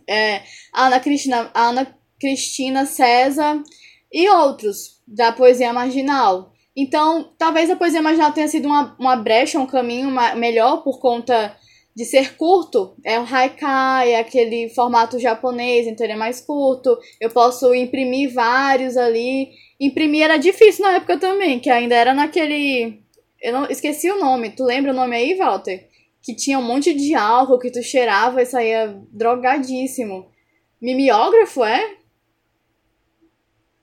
[0.06, 0.42] é,
[0.76, 3.64] Ana Cristina, Ana Cristina César
[4.12, 6.52] e outros da poesia marginal.
[6.76, 11.58] Então, talvez a poesia marginal tenha sido uma, uma brecha, um caminho melhor por conta
[11.96, 12.94] de ser curto.
[13.04, 16.96] É o haikai, é aquele formato japonês, então ele é mais curto.
[17.20, 19.50] Eu posso imprimir vários ali.
[19.80, 23.02] Imprimir era difícil na época também, que ainda era naquele.
[23.42, 24.52] Eu não esqueci o nome.
[24.52, 25.88] Tu lembra o nome aí, Walter?
[26.22, 30.28] Que tinha um monte de álcool que tu cheirava e saía drogadíssimo.
[30.80, 31.98] Mimeógrafo, é?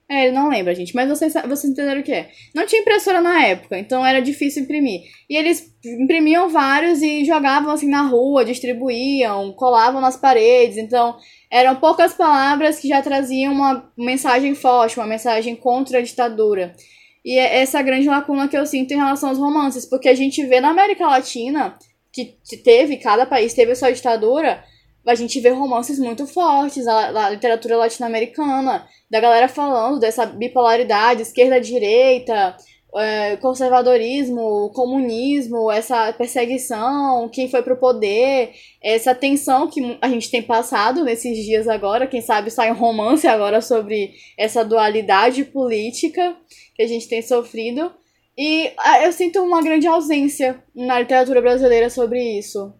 [0.07, 2.29] É, ele não lembra, gente, mas vocês, vocês entenderam o que é.
[2.53, 5.01] Não tinha impressora na época, então era difícil imprimir.
[5.27, 10.77] E eles imprimiam vários e jogavam assim na rua, distribuíam, colavam nas paredes.
[10.77, 11.17] Então,
[11.49, 16.75] eram poucas palavras que já traziam uma mensagem forte, uma mensagem contra a ditadura.
[17.23, 20.45] E é essa grande lacuna que eu sinto em relação aos romances, porque a gente
[20.45, 21.75] vê na América Latina,
[22.13, 24.63] que teve, cada país teve a sua ditadura,
[25.07, 31.21] a gente vê romances muito fortes, a, a literatura latino-americana, da galera falando dessa bipolaridade,
[31.21, 32.55] esquerda-direita,
[32.97, 40.41] é, conservadorismo, comunismo, essa perseguição, quem foi pro poder, essa tensão que a gente tem
[40.41, 46.35] passado nesses dias agora, quem sabe sai um romance agora sobre essa dualidade política
[46.73, 47.91] que a gente tem sofrido.
[48.37, 48.71] E
[49.03, 52.73] eu sinto uma grande ausência na literatura brasileira sobre isso.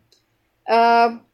[0.67, 1.25] Uh,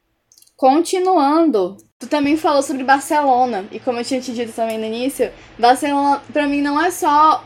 [0.62, 5.32] Continuando, tu também falou sobre Barcelona, e como eu tinha te dito também no início,
[5.58, 7.46] Barcelona para mim não é só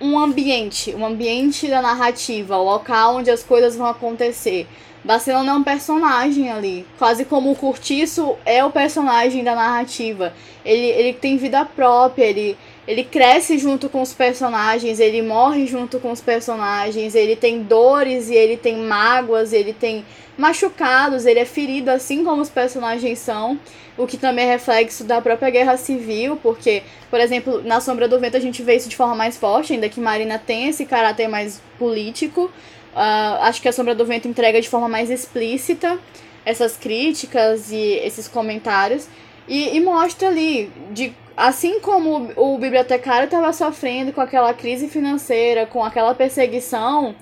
[0.00, 4.66] um ambiente, um ambiente da narrativa, o local onde as coisas vão acontecer.
[5.04, 10.34] Barcelona é um personagem ali, quase como o Curtiço é o personagem da narrativa.
[10.64, 15.98] Ele, ele tem vida própria, ele, ele cresce junto com os personagens, ele morre junto
[15.98, 20.04] com os personagens, ele tem dores e ele tem mágoas, ele tem
[20.36, 23.58] machucados, ele é ferido assim como os personagens são,
[23.96, 28.18] o que também é reflexo da própria guerra civil, porque, por exemplo, na Sombra do
[28.18, 31.28] Vento a gente vê isso de forma mais forte, ainda que Marina tem esse caráter
[31.28, 32.50] mais político.
[32.94, 35.98] Uh, acho que a Sombra do Vento entrega de forma mais explícita
[36.44, 39.08] essas críticas e esses comentários.
[39.46, 45.66] E, e mostra ali, de, assim como o bibliotecário estava sofrendo com aquela crise financeira,
[45.66, 47.14] com aquela perseguição,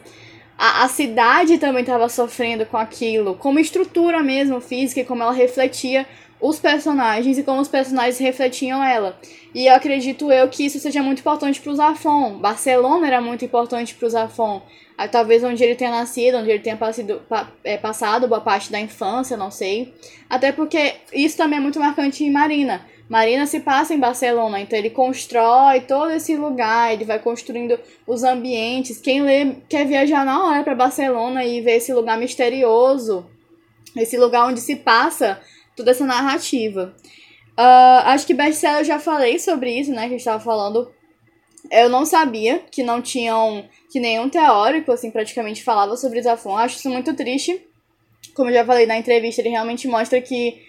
[0.56, 5.32] a, a cidade também estava sofrendo com aquilo, como estrutura mesmo física e como ela
[5.32, 6.06] refletia
[6.42, 9.16] os personagens e como os personagens refletiam ela.
[9.54, 12.38] E eu acredito eu que isso seja muito importante para o Zafon.
[12.38, 14.60] Barcelona era muito importante para o Zafon.
[15.10, 17.22] Talvez onde ele tenha nascido, onde ele tenha passado,
[17.62, 19.94] é, passado boa parte da infância, não sei.
[20.28, 22.84] Até porque isso também é muito marcante em Marina.
[23.08, 28.22] Marina se passa em Barcelona, então ele constrói todo esse lugar, ele vai construindo os
[28.24, 29.00] ambientes.
[29.00, 33.26] Quem lê quer viajar na hora para Barcelona e ver esse lugar misterioso,
[33.96, 35.40] esse lugar onde se passa
[35.76, 36.94] toda essa narrativa.
[37.52, 40.02] Uh, acho que best-seller eu já falei sobre isso, né?
[40.02, 40.90] Que a gente tava falando.
[41.70, 43.68] Eu não sabia que não tinham.
[43.90, 46.56] que nenhum teórico, assim, praticamente falava sobre Zafon.
[46.56, 47.66] Acho isso muito triste.
[48.34, 50.60] Como eu já falei na entrevista, ele realmente mostra que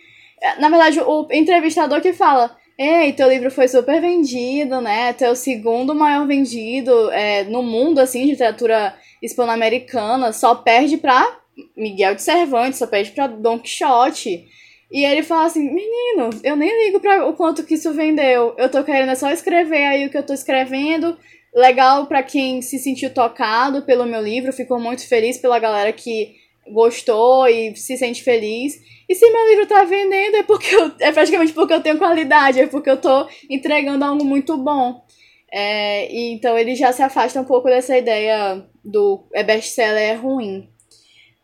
[0.43, 2.53] é, na verdade, o entrevistador que fala.
[2.77, 5.13] Ei, teu livro foi super vendido, né?
[5.13, 10.33] Teu segundo maior vendido é, no mundo, assim, de literatura hispano-americana.
[10.33, 11.39] Só perde pra
[11.77, 14.45] Miguel de Cervantes, só perde pra Don Quixote.
[14.93, 18.53] E ele fala assim, menino, eu nem ligo para o quanto que isso vendeu.
[18.59, 21.17] Eu tô querendo é só escrever aí o que eu tô escrevendo.
[21.51, 24.53] Legal para quem se sentiu tocado pelo meu livro.
[24.53, 26.35] Fico muito feliz pela galera que
[26.71, 28.75] gostou e se sente feliz.
[29.09, 32.59] E se meu livro tá vendendo é porque eu, é praticamente porque eu tenho qualidade,
[32.59, 35.03] é porque eu tô entregando algo muito bom.
[35.51, 40.13] É, e então ele já se afasta um pouco dessa ideia do é best-seller é
[40.13, 40.69] ruim.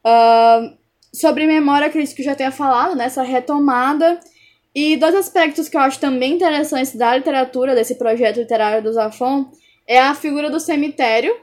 [0.05, 0.77] Uh,
[1.13, 4.19] sobre memória, acredito que eu já tenha falado, nessa né, retomada.
[4.73, 9.51] E dois aspectos que eu acho também interessantes da literatura, desse projeto literário do Zafon,
[9.87, 11.35] é a figura do cemitério,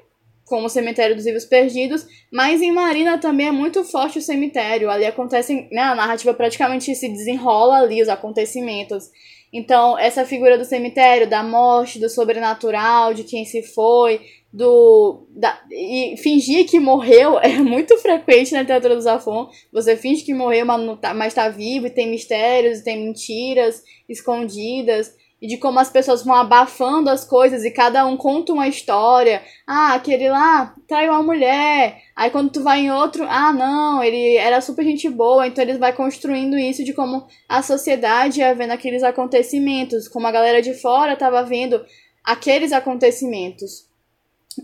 [0.44, 4.88] como o Cemitério dos Livros Perdidos, mas em Marina também é muito forte o cemitério.
[4.88, 9.10] Ali acontecem, né, a narrativa praticamente se desenrola ali, os acontecimentos.
[9.52, 14.20] Então, essa figura do cemitério, da morte, do sobrenatural, de quem se foi,
[14.52, 15.26] do.
[15.30, 19.48] Da, e fingir que morreu é muito frequente na literatura do Zafon.
[19.72, 23.82] Você finge que morreu, mas, tá, mas tá vivo, e tem mistérios, e tem mentiras
[24.08, 28.68] escondidas e de como as pessoas vão abafando as coisas e cada um conta uma
[28.68, 29.42] história.
[29.66, 32.02] Ah, aquele lá traiu uma mulher.
[32.14, 35.46] Aí quando tu vai em outro, ah, não, ele era super gente boa.
[35.46, 40.32] Então ele vai construindo isso de como a sociedade ia vendo aqueles acontecimentos, como a
[40.32, 41.84] galera de fora estava vendo
[42.24, 43.86] aqueles acontecimentos.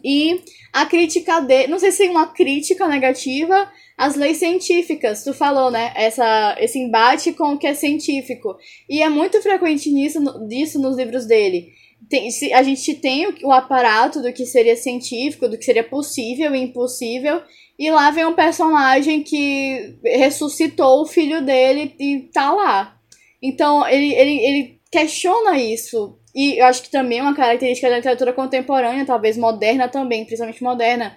[0.05, 0.41] E
[0.73, 5.25] a crítica de, não sei se é uma crítica negativa às leis científicas.
[5.25, 5.93] Tu falou, né?
[5.95, 8.57] Essa, esse embate com o que é científico.
[8.89, 11.73] E é muito frequente nisso, disso nos livros dele.
[12.09, 15.85] Tem, se, a gente tem o, o aparato do que seria científico, do que seria
[15.85, 17.43] possível e impossível,
[17.79, 22.97] e lá vem um personagem que ressuscitou o filho dele e tá lá.
[23.41, 27.97] Então ele, ele, ele questiona isso e eu acho que também é uma característica da
[27.97, 31.17] literatura contemporânea, talvez moderna também, principalmente moderna,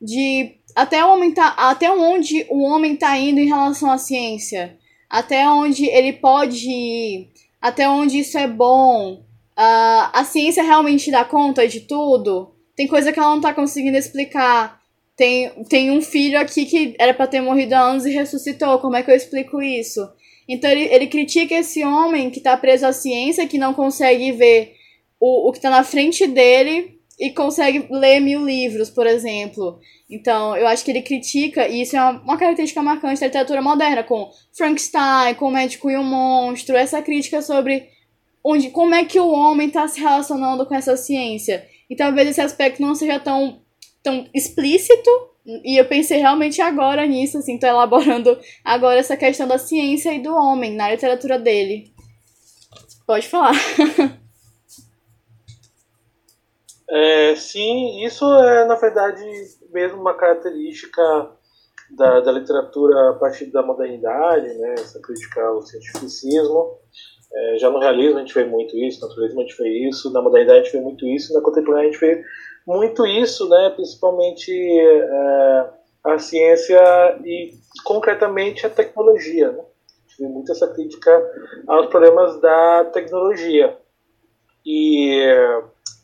[0.00, 4.76] de até, o homem tá, até onde o homem está indo em relação à ciência,
[5.08, 9.22] até onde ele pode ir, até onde isso é bom.
[9.56, 12.54] Uh, a ciência realmente dá conta de tudo?
[12.74, 14.80] Tem coisa que ela não está conseguindo explicar.
[15.16, 18.80] Tem, tem um filho aqui que era para ter morrido há anos e ressuscitou.
[18.80, 20.00] Como é que eu explico isso?
[20.48, 24.74] Então ele, ele critica esse homem que está preso à ciência, que não consegue ver
[25.20, 29.78] o, o que está na frente dele e consegue ler mil livros, por exemplo.
[30.10, 33.62] Então, eu acho que ele critica, e isso é uma, uma característica marcante da literatura
[33.62, 37.88] moderna, com Frankenstein, com o médico e o monstro, essa crítica sobre
[38.42, 41.66] onde, como é que o homem está se relacionando com essa ciência.
[41.88, 43.62] E talvez esse aspecto não seja tão,
[44.02, 45.10] tão explícito,
[45.46, 50.22] e eu pensei realmente agora nisso, assim, tô elaborando agora essa questão da ciência e
[50.22, 51.92] do homem na literatura dele.
[53.06, 53.52] Pode falar.
[56.88, 59.22] é, sim, isso é, na verdade,
[59.70, 61.02] mesmo uma característica
[61.90, 66.78] da, da literatura a partir da modernidade, né, essa crítica ao cientificismo.
[67.36, 70.12] É, já no realismo a gente vê muito isso, no naturalismo a gente vê isso,
[70.12, 72.24] na modernidade a gente vê muito isso, na contemporânea a gente vê
[72.66, 75.70] muito isso, né, principalmente é,
[76.04, 76.80] a ciência
[77.24, 77.50] e
[77.84, 79.52] concretamente a tecnologia.
[79.52, 79.64] Né?
[80.18, 81.10] Vê muito essa crítica
[81.66, 83.76] aos problemas da tecnologia.
[84.64, 85.20] E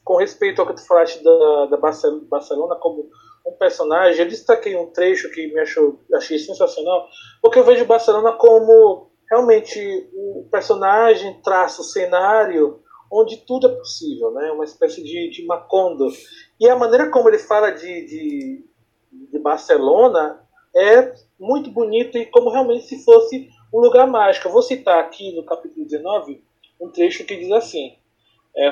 [0.05, 3.09] com respeito ao que tu falaste da, da Barcelona como
[3.47, 7.09] um personagem, eu destaquei um trecho que me achou, achei sensacional,
[7.41, 9.79] porque eu vejo Barcelona como realmente
[10.13, 14.51] o personagem traça o cenário onde tudo é possível, né?
[14.53, 16.09] Uma espécie de, de Macondo.
[16.61, 18.65] E a maneira como ele fala de, de,
[19.33, 20.47] de Barcelona
[20.77, 24.47] é muito bonito e como realmente se fosse um lugar mágico.
[24.47, 26.45] Eu vou citar aqui no capítulo 19
[26.79, 27.97] um trecho que diz assim,
[28.55, 28.71] é,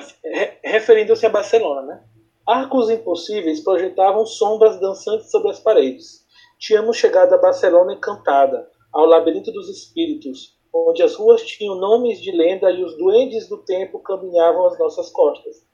[0.64, 2.05] referindo-se a Barcelona, né?
[2.47, 6.26] Arcos impossíveis projetavam sombras dançantes sobre as paredes.
[6.59, 12.32] Tínhamos chegado a Barcelona encantada, ao labirinto dos espíritos, onde as ruas tinham nomes de
[12.32, 15.68] lenda e os duendes do tempo caminhavam às nossas costas.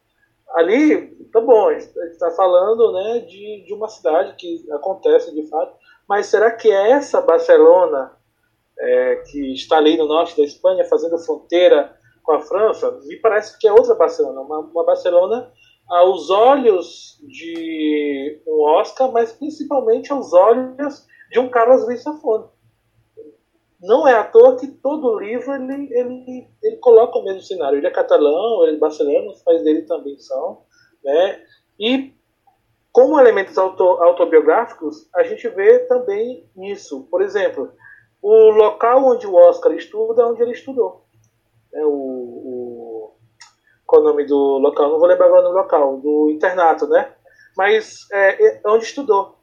[0.55, 5.48] Ali, tá bom, a gente está falando né, de, de uma cidade que acontece de
[5.48, 5.76] fato,
[6.09, 8.12] mas será que é essa Barcelona
[8.78, 12.90] é, que está ali no norte da Espanha, fazendo fronteira com a França?
[13.05, 15.50] Me parece que é outra Barcelona, uma, uma Barcelona
[15.88, 22.48] aos olhos de um Oscar, mas principalmente aos olhos de um Carlos Luiz Safon.
[23.87, 27.78] Não é à toa que todo livro ele, ele, ele coloca o mesmo cenário.
[27.78, 30.62] Ele é catalão, ele é barcelona, os pais dele também são.
[31.05, 31.43] Né?
[31.78, 32.14] E
[32.91, 37.07] como elementos auto, autobiográficos, a gente vê também isso.
[37.11, 37.72] Por exemplo,
[38.22, 41.05] o local onde o Oscar estuda é onde ele estudou.
[41.74, 43.16] É o, o,
[43.85, 44.91] qual é o nome do local?
[44.91, 47.12] Não vou lembrar agora o local, do internato, né?
[47.55, 49.37] Mas é, é onde estudou.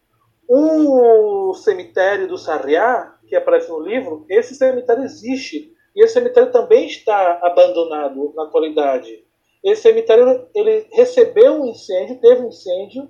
[0.48, 5.74] O cemitério do Sarriá, que aparece no livro, esse cemitério existe.
[5.96, 9.26] E esse cemitério também está abandonado na atualidade.
[9.64, 13.10] Esse cemitério ele recebeu um incêndio, teve um incêndio,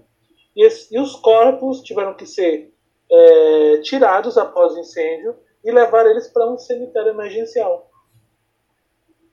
[0.55, 2.72] e, esse, e os corpos tiveram que ser
[3.11, 7.89] é, tirados após o incêndio e levar eles para um cemitério emergencial.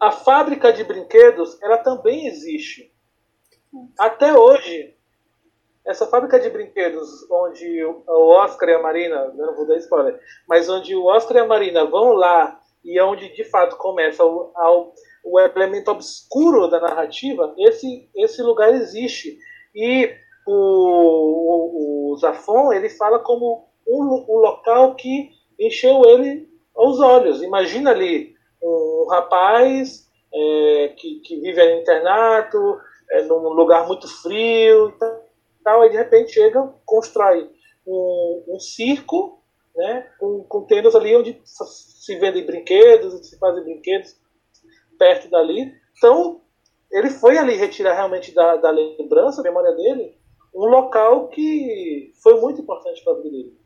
[0.00, 2.90] A fábrica de brinquedos ela também existe.
[3.98, 4.96] Até hoje,
[5.88, 10.68] essa fábrica de brinquedos, onde o Oscar e a Marina, não vou dar spoiler, mas
[10.68, 14.52] onde o Oscar e a Marina vão lá e é onde de fato começa o,
[14.54, 14.92] ao,
[15.24, 19.38] o elemento obscuro da narrativa, esse, esse lugar existe.
[19.74, 20.10] E
[20.46, 27.42] o, o, o Zafon ele fala como um, um local que encheu ele aos olhos.
[27.42, 32.78] Imagina ali um rapaz é, que, que vive no internato,
[33.10, 35.17] é, num lugar muito frio e tal
[35.68, 37.50] tal, aí de repente chega, constrói
[37.86, 39.42] um, um circo,
[39.76, 44.16] né, com, com tendas ali onde se vendem brinquedos, se fazem brinquedos
[44.98, 45.72] perto dali.
[45.96, 46.40] Então,
[46.90, 50.16] ele foi ali retirar realmente da, da lembrança, da memória dele,
[50.54, 53.58] um local que foi muito importante para a vida dele.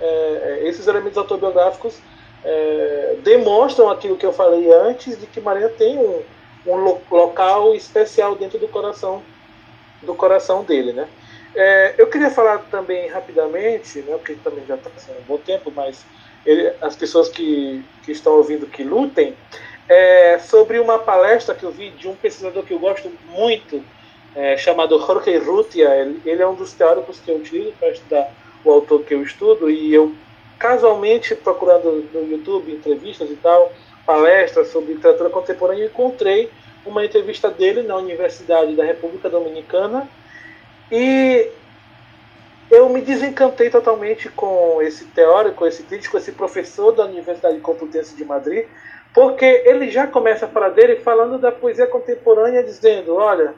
[0.00, 1.98] É, é, esses elementos autobiográficos
[2.44, 6.22] é, demonstram aquilo que eu falei antes, de que Maria tem um,
[6.66, 9.22] um lo local especial dentro do coração
[10.02, 11.08] do coração dele, né?
[11.58, 15.72] É, eu queria falar também rapidamente, né, porque também já está passando um bom tempo,
[15.74, 16.04] mas
[16.44, 19.34] ele, as pessoas que, que estão ouvindo que lutem,
[19.88, 23.82] é, sobre uma palestra que eu vi de um pesquisador que eu gosto muito,
[24.34, 25.88] é, chamado Jorge Rutia.
[25.94, 28.30] Ele, ele, é um dos teóricos que eu utilizo para estudar
[28.62, 30.14] o autor que eu estudo, e eu,
[30.58, 33.72] casualmente, procurando no YouTube entrevistas e tal,
[34.04, 36.50] palestras sobre literatura contemporânea, encontrei
[36.84, 40.06] uma entrevista dele na Universidade da República Dominicana
[40.90, 41.50] e
[42.70, 48.24] eu me desencantei totalmente com esse teórico, esse crítico, esse professor da Universidade Complutense de
[48.24, 48.66] Madrid,
[49.14, 53.54] porque ele já começa a falar dele falando da poesia contemporânea, dizendo: olha,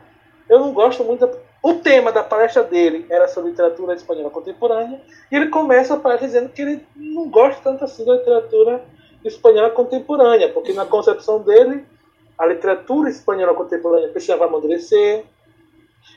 [0.49, 1.27] eu não gosto muito.
[1.27, 1.49] Da...
[1.61, 5.01] O tema da palestra dele era sobre literatura espanhola contemporânea,
[5.31, 8.85] e ele começa a palestra dizendo que ele não gosta tanto assim da literatura
[9.25, 11.85] espanhola contemporânea, porque na concepção dele,
[12.39, 15.25] a literatura espanhola contemporânea precisava amadurecer,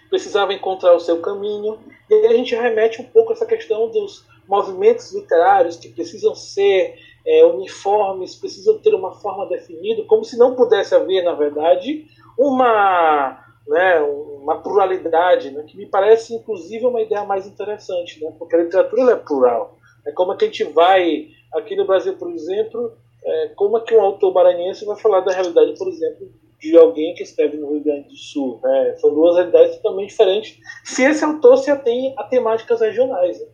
[0.10, 1.80] precisava encontrar o seu caminho.
[2.10, 6.36] E aí a gente remete um pouco a essa questão dos movimentos literários que precisam
[6.36, 12.06] ser é, uniformes, precisam ter uma forma definida, como se não pudesse haver, na verdade,
[12.38, 18.56] uma, né, uma pluralidade, né, que me parece, inclusive, uma ideia mais interessante, né, porque
[18.56, 19.78] a literatura é plural.
[20.06, 22.92] É como é que a gente vai, aqui no Brasil, por exemplo,
[23.24, 26.28] é, como é que um autor maranhense vai falar da realidade, por exemplo,
[26.62, 28.60] de alguém que escreve no Rio Grande do Sul.
[28.64, 28.96] Né?
[28.98, 33.40] São duas realidades totalmente diferentes, se esse autor se atém a temáticas regionais.
[33.40, 33.48] Né?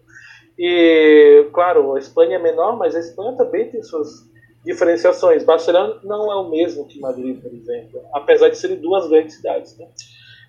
[0.60, 4.10] E, claro, a Espanha é menor, mas a Espanha também tem suas
[4.66, 5.44] diferenciações.
[5.44, 9.78] Barcelona não é o mesmo que Madrid, por exemplo, apesar de serem duas grandes cidades.
[9.78, 9.88] Né?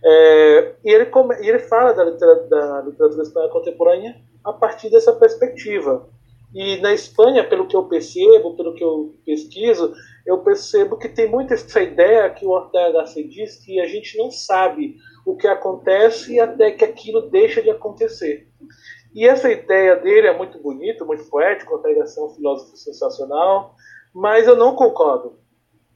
[0.04, 5.12] É, e ele, come, ele fala da literatura, da literatura espanhola contemporânea a partir dessa
[5.12, 6.08] perspectiva.
[6.54, 9.92] E na Espanha, pelo que eu percebo, pelo que eu pesquiso,
[10.26, 14.16] eu percebo que tem muito essa ideia que o Ortega Gasset diz que a gente
[14.18, 18.48] não sabe o que acontece até que aquilo deixa de acontecer.
[19.14, 23.74] E essa ideia dele é muito bonita, muito poética, Ortega é um filósofo sensacional,
[24.14, 25.38] mas eu não concordo.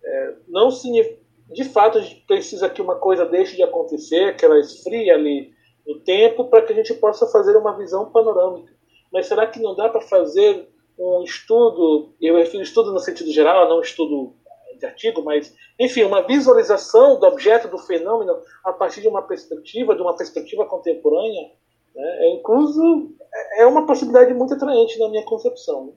[0.05, 4.59] É, não de fato a gente precisa que uma coisa deixe de acontecer, que ela
[4.59, 5.53] esfrie ali
[5.87, 8.73] no tempo, para que a gente possa fazer uma visão panorâmica
[9.13, 10.69] mas será que não dá para fazer
[10.99, 14.35] um estudo, eu refiro estudo no sentido geral, não estudo
[14.79, 19.95] de artigo, mas, enfim, uma visualização do objeto, do fenômeno, a partir de uma perspectiva,
[19.95, 21.51] de uma perspectiva contemporânea,
[21.95, 22.19] né?
[22.21, 23.15] é incluso,
[23.59, 25.87] é uma possibilidade muito atraente na minha concepção.
[25.87, 25.93] Né?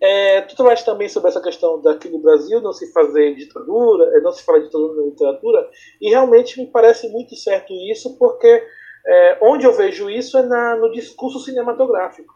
[0.00, 4.20] É, tu falaste também sobre essa questão daqui no Brasil não se fazer ditadura, é,
[4.20, 5.70] não se falar ditadura na literatura,
[6.00, 8.62] e realmente me parece muito certo isso, porque
[9.06, 12.33] é, onde eu vejo isso é na, no discurso cinematográfico.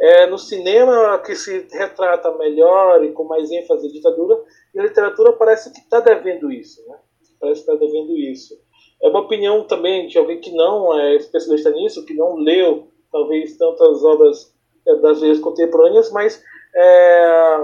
[0.00, 4.42] É no cinema que se retrata melhor e com mais ênfase a ditadura,
[4.74, 6.84] e a literatura parece que está devendo isso.
[6.88, 6.96] Né?
[7.40, 8.54] Parece que está devendo isso.
[9.02, 13.56] É uma opinião também de alguém que não é especialista nisso, que não leu talvez
[13.56, 14.52] tantas obras
[14.86, 16.42] é, brasileiras contemporâneas, mas
[16.74, 17.56] é,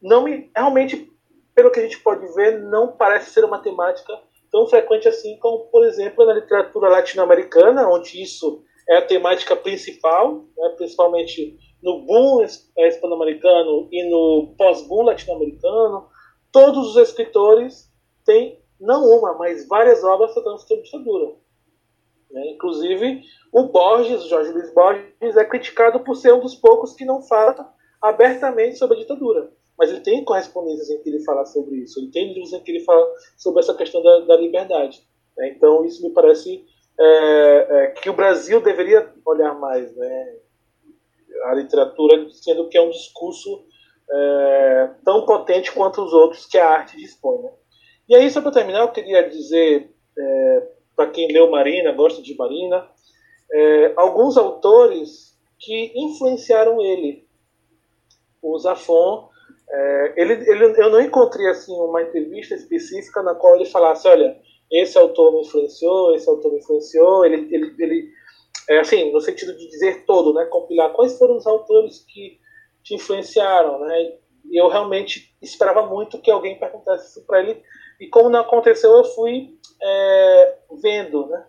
[0.00, 1.10] não me, realmente,
[1.54, 4.12] pelo que a gente pode ver, não parece ser uma temática
[4.50, 10.44] tão frequente assim como, por exemplo, na literatura latino-americana, onde isso é a temática principal,
[10.56, 16.08] né, principalmente no boom hispano-americano e no pós-boom latino-americano.
[16.50, 17.92] Todos os escritores
[18.24, 21.34] têm não uma, mas várias obras tratando sobre ditadura.
[22.30, 22.52] Né?
[22.52, 23.22] Inclusive,
[23.52, 27.72] o Borges, Jorge Luiz Borges, é criticado por ser um dos poucos que não fala
[28.00, 29.52] abertamente sobre a ditadura.
[29.78, 32.70] Mas ele tem correspondências em que ele fala sobre isso, ele tem livros em que
[32.72, 35.02] ele fala sobre essa questão da, da liberdade.
[35.36, 35.50] Né?
[35.56, 36.64] Então, isso me parece
[37.00, 40.36] é, é, que o Brasil deveria olhar mais né?
[41.44, 43.64] a literatura, sendo que é um discurso
[44.10, 47.42] é, tão potente quanto os outros que a arte dispõe.
[47.42, 47.50] Né?
[48.08, 52.36] E aí, só para terminar, eu queria dizer, é, para quem leu Marina, gosta de
[52.36, 52.88] Marina,
[53.52, 57.26] é, alguns autores que influenciaram ele
[58.42, 59.28] o Zafon,
[59.70, 64.40] é, ele, ele, eu não encontrei assim uma entrevista específica na qual ele falasse, olha,
[64.70, 68.08] esse autor me influenciou, esse autor me influenciou, ele, ele, ele
[68.68, 72.38] é, assim, no sentido de dizer todo, né, compilar quais foram os autores que
[72.82, 74.12] te influenciaram, né,
[74.50, 77.62] e eu realmente esperava muito que alguém perguntasse isso para ele,
[78.00, 81.46] e como não aconteceu, eu fui é, vendo, né.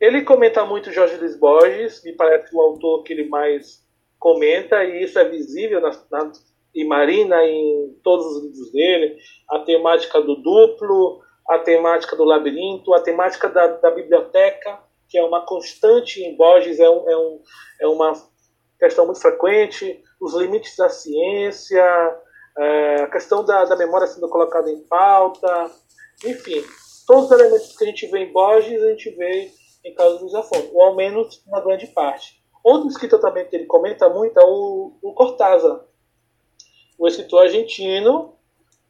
[0.00, 3.84] Ele comenta muito Jorge Luiz Borges, me parece o autor que ele mais
[4.18, 6.32] comenta, e isso é visível na, na,
[6.74, 9.16] em Marina, em todos os livros dele,
[9.50, 14.78] a temática do duplo, a temática do labirinto, a temática da, da biblioteca,
[15.08, 17.42] que é uma constante em Borges, é, um, é, um,
[17.80, 18.12] é uma
[18.78, 21.82] questão muito frequente, os limites da ciência,
[22.58, 25.70] é, a questão da, da memória sendo colocada em pauta,
[26.24, 26.62] enfim,
[27.06, 29.50] todos os elementos que a gente vê em Borges, a gente vê
[29.84, 32.42] em Carlos Luiz Afonso, ou ao menos uma grande parte.
[32.62, 35.86] Outro escritor também que ele comenta muito é o, o Cortázar,
[36.98, 38.37] o escritor argentino,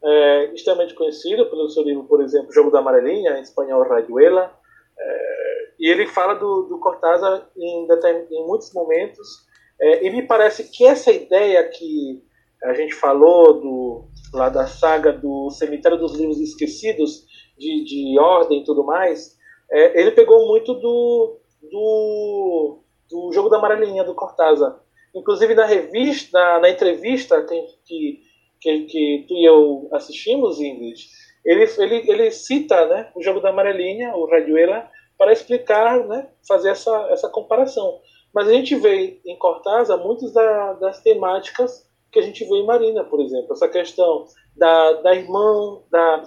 [0.04, 4.52] é, extremamente conhecido pelo seu livro, por exemplo, Jogo da Amarelinha, em espanhol Rayuela,
[4.98, 7.86] é, e ele fala do, do Cortázar em,
[8.30, 9.46] em muitos momentos,
[9.80, 12.22] é, e me parece que essa ideia que
[12.64, 17.24] a gente falou do, lá da saga do Cemitério dos Livros Esquecidos,
[17.56, 19.36] de, de ordem e tudo mais,
[19.70, 21.38] é, ele pegou muito do,
[21.70, 22.78] do
[23.10, 24.78] do Jogo da Amarelinha, do Cortázar.
[25.14, 27.42] Inclusive na revista, na, na entrevista
[27.86, 28.20] que,
[28.60, 31.06] que, que, tu e eu assistimos, Ingrid,
[31.44, 36.70] ele, ele, ele cita né, o Jogo da Amarelinha, o Radioela, para explicar, né, fazer
[36.70, 38.00] essa, essa comparação.
[38.34, 42.66] Mas a gente vê em Cortázar muitas da, das temáticas que a gente vê em
[42.66, 43.52] Marina, por exemplo.
[43.52, 46.24] Essa questão da, da irmã, da, da,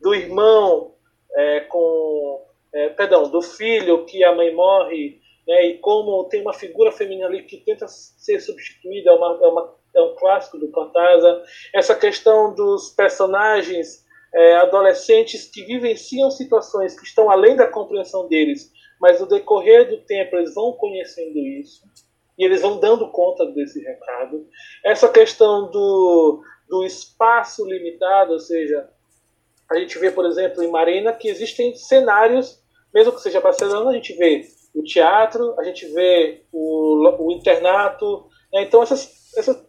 [0.00, 0.94] do irmão
[1.34, 2.46] é, com.
[2.74, 7.26] É, perdão, do filho que a mãe morre né, e como tem uma figura feminina
[7.26, 11.42] ali que tenta ser substituída, é, uma, é, uma, é um clássico do Cortázar.
[11.74, 18.72] Essa questão dos personagens é, adolescentes que vivenciam situações que estão além da compreensão deles,
[19.00, 21.82] mas no decorrer do tempo eles vão conhecendo isso
[22.38, 24.46] e eles vão dando conta desse recado.
[24.84, 28.88] Essa questão do, do espaço limitado, ou seja,
[29.70, 32.62] a gente vê, por exemplo, em Marina que existem cenários,
[32.92, 38.26] mesmo que seja Barcelona, a gente vê o teatro, a gente vê o, o internato.
[38.52, 38.62] Né?
[38.62, 39.62] Então, essas, essas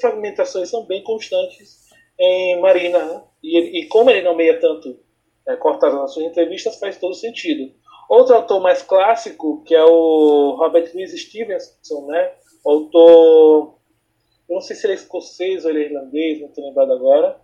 [0.00, 1.84] fragmentações são bem constantes
[2.18, 3.04] em Marina.
[3.04, 3.22] Né?
[3.42, 4.98] E, e, como ele nomeia tanto
[5.46, 7.72] é, Cortázar nas suas entrevistas, faz todo sentido.
[8.08, 12.32] Outro autor mais clássico, que é o Robert Louis Stevenson, né?
[12.64, 13.78] autor,
[14.48, 17.38] eu não sei se ele é escocês ou ele é irlandês, não estou lembrado agora,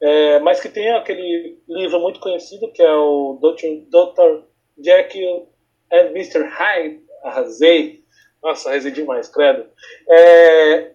[0.00, 3.66] é, mas que tem aquele livro muito conhecido que é o Dr.
[3.90, 4.44] Dr.
[4.82, 5.48] Jekyll
[5.90, 6.44] é Mr.
[6.44, 8.02] Hyde, arrasei.
[8.42, 9.66] Nossa, arrasei demais, credo.
[10.08, 10.92] É,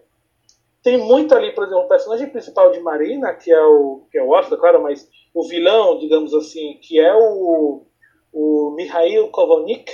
[0.86, 4.22] tem muito ali, por exemplo, o personagem principal de Marina, que é o, que é
[4.22, 7.84] o Oscar, claro, mas o vilão, digamos assim, que é o,
[8.32, 9.92] o Mikhail Kovonik,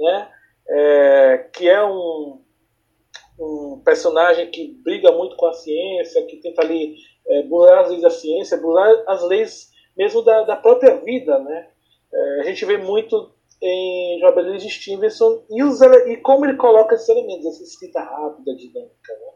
[0.00, 0.30] né?
[0.66, 2.40] É, que é um,
[3.38, 6.94] um personagem que briga muito com a ciência, que tenta ali
[7.28, 11.68] é, burlar as leis da ciência, burlar as leis mesmo da, da própria vida, né?
[12.10, 16.94] É, a gente vê muito em Robert de Stevenson e, os, e como ele coloca
[16.94, 19.12] esses elementos, essa escrita rápida, dinâmica.
[19.12, 19.32] Né?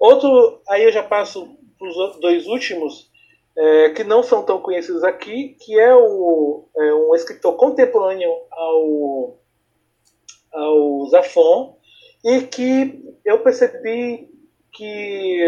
[0.00, 1.46] Outro, aí eu já passo
[1.78, 3.10] para os dois últimos,
[3.54, 9.38] é, que não são tão conhecidos aqui, que é, o, é um escritor contemporâneo ao,
[10.52, 11.76] ao Zafon,
[12.24, 14.30] e que eu percebi
[14.72, 15.38] que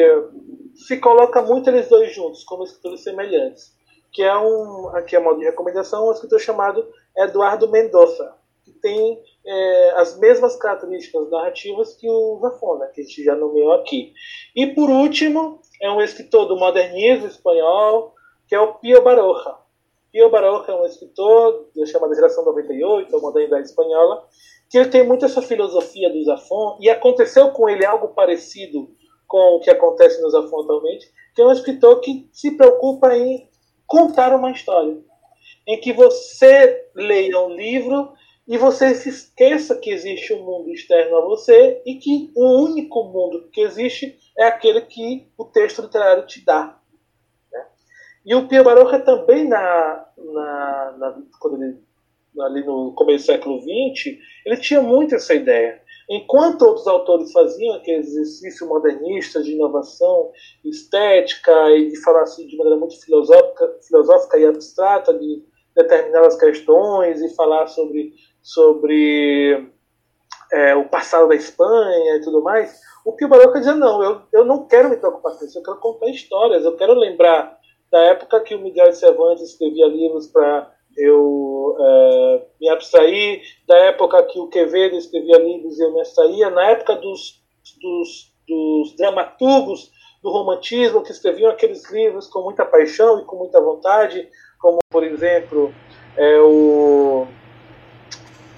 [0.74, 3.74] se coloca muito eles dois juntos, como escritores semelhantes,
[4.12, 9.18] que é um, aqui é modo de recomendação, um escritor chamado Eduardo Mendonça, que tem
[9.44, 14.12] é, as mesmas características narrativas que o Zafona, que a gente já nomeou aqui.
[14.54, 18.14] E por último, é um escritor do modernismo espanhol,
[18.46, 19.56] que é o Pio Baroja.
[20.12, 24.26] Pio Baroja é um escritor da chamada geração 98, a modernidade espanhola,
[24.70, 28.90] que ele tem muito essa filosofia do Zafon, e aconteceu com ele algo parecido
[29.26, 33.48] com o que acontece no Zafon atualmente, que é um escritor que se preocupa em
[33.86, 34.98] contar uma história,
[35.66, 38.12] em que você leia um livro
[38.46, 43.04] e você se esqueça que existe um mundo externo a você e que o único
[43.04, 46.80] mundo que existe é aquele que o texto literário te dá.
[47.52, 47.66] Né?
[48.26, 51.78] E o Pio Baroja também, na, na, na, quando ele
[52.40, 55.80] ali no começo do século XX, ele tinha muito essa ideia.
[56.08, 60.30] Enquanto outros autores faziam aquele exercício modernista de inovação
[60.64, 65.44] estética e de falar assim, de maneira muito filosófica, filosófica e abstrata de
[65.74, 68.12] determinadas questões e falar sobre,
[68.42, 69.68] sobre
[70.52, 74.44] é, o passado da Espanha e tudo mais, o Pio Baroca dizia, não, eu, eu
[74.44, 77.58] não quero me preocupar com isso, eu quero contar histórias, eu quero lembrar
[77.90, 83.76] da época que o Miguel de Cervantes escrevia livros para eu é, me abstrair, da
[83.76, 87.42] época que o Quevedo escrevia livros eu me abstraía, na época dos,
[87.80, 89.90] dos, dos dramaturgos
[90.22, 94.28] do romantismo que escreviam aqueles livros com muita paixão e com muita vontade,
[94.60, 95.74] como por exemplo
[96.16, 97.26] é, o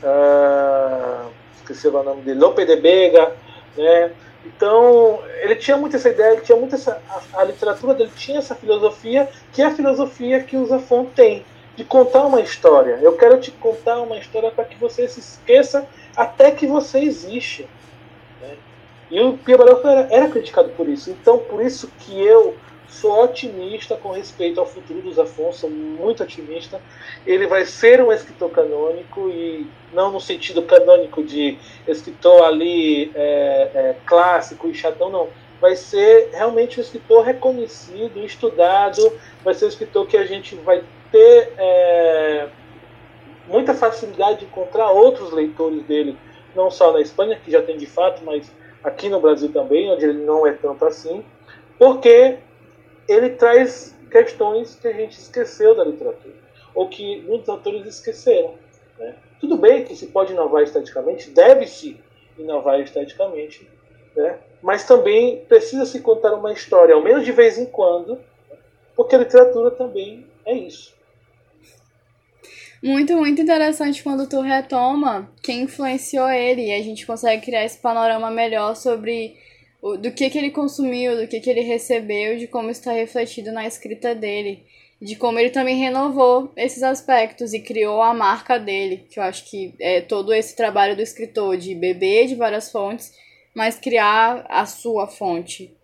[0.05, 3.33] uh, esqueci o nome dele, Lope de Vega,
[3.77, 4.13] né?
[4.45, 7.01] Então, ele tinha muito essa ideia, ele tinha muito essa.
[7.09, 11.45] A, a, literatura dele tinha essa filosofia, que é a filosofia que o Zafon tem
[11.77, 12.99] de contar uma história.
[13.01, 17.67] Eu quero te contar uma história para que você se esqueça até que você existe.
[18.41, 18.55] Né?
[19.11, 21.11] E o Pia Barroco era, era, criticado por isso.
[21.11, 22.55] Então, por isso que eu
[22.89, 26.81] sou otimista com respeito ao futuro dos Afonso, muito otimista.
[27.27, 33.71] Ele vai ser um escritor canônico e não no sentido canônico de escritor ali é,
[33.75, 35.29] é, clássico e chatão, não.
[35.61, 39.13] Vai ser realmente um escritor reconhecido, estudado,
[39.43, 42.49] vai ser um escritor que a gente vai ter é,
[43.49, 46.17] muita facilidade de encontrar outros leitores dele,
[46.55, 48.51] não só na Espanha, que já tem de fato, mas
[48.83, 51.25] aqui no Brasil também, onde ele não é tanto assim,
[51.79, 52.39] porque
[53.09, 56.35] ele traz questões que a gente esqueceu da literatura,
[56.75, 58.55] ou que muitos autores esqueceram.
[58.99, 59.17] Né?
[59.41, 62.01] Tudo bem que se pode inovar esteticamente, deve-se
[62.39, 63.69] inovar esteticamente,
[64.17, 64.39] né?
[64.63, 68.19] mas também precisa se contar uma história, ao menos de vez em quando,
[68.95, 70.95] porque a literatura também é isso.
[72.83, 77.79] Muito, muito interessante quando tu retoma quem influenciou ele e a gente consegue criar esse
[77.79, 79.39] panorama melhor sobre
[80.01, 83.67] do que, que ele consumiu, do que, que ele recebeu, de como está refletido na
[83.67, 84.65] escrita dele,
[85.01, 89.45] de como ele também renovou esses aspectos e criou a marca dele, que eu acho
[89.45, 93.13] que é todo esse trabalho do escritor de beber de várias fontes,
[93.55, 95.77] mas criar a sua fonte.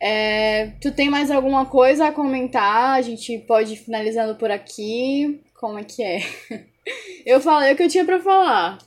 [0.00, 2.96] É, tu tem mais alguma coisa a comentar?
[2.96, 5.40] A gente pode ir finalizando por aqui.
[5.54, 6.20] Como é que é?
[7.24, 8.78] Eu falei o que eu tinha para falar.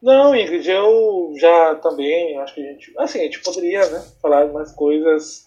[0.00, 2.94] Não, Ingrid, eu já também acho que a gente.
[2.98, 5.46] Assim, a gente poderia né, falar mais coisas.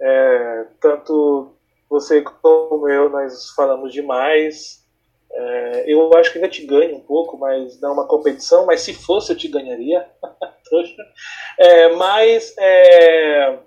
[0.00, 1.52] É, tanto
[1.90, 4.84] você como eu, nós falamos demais.
[5.30, 8.66] É, eu acho que ainda te ganho um pouco, mas não uma competição.
[8.66, 10.08] Mas se fosse, eu te ganharia.
[11.58, 13.58] é, mas é,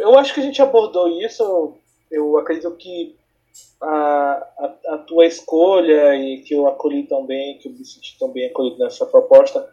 [0.00, 1.76] eu acho que a gente abordou isso.
[2.10, 3.17] Eu acredito que
[3.80, 3.86] a,
[4.58, 8.78] a, a, tua escolha e que eu acolhi também, que eu me senti também acolhido
[8.78, 9.68] nessa proposta,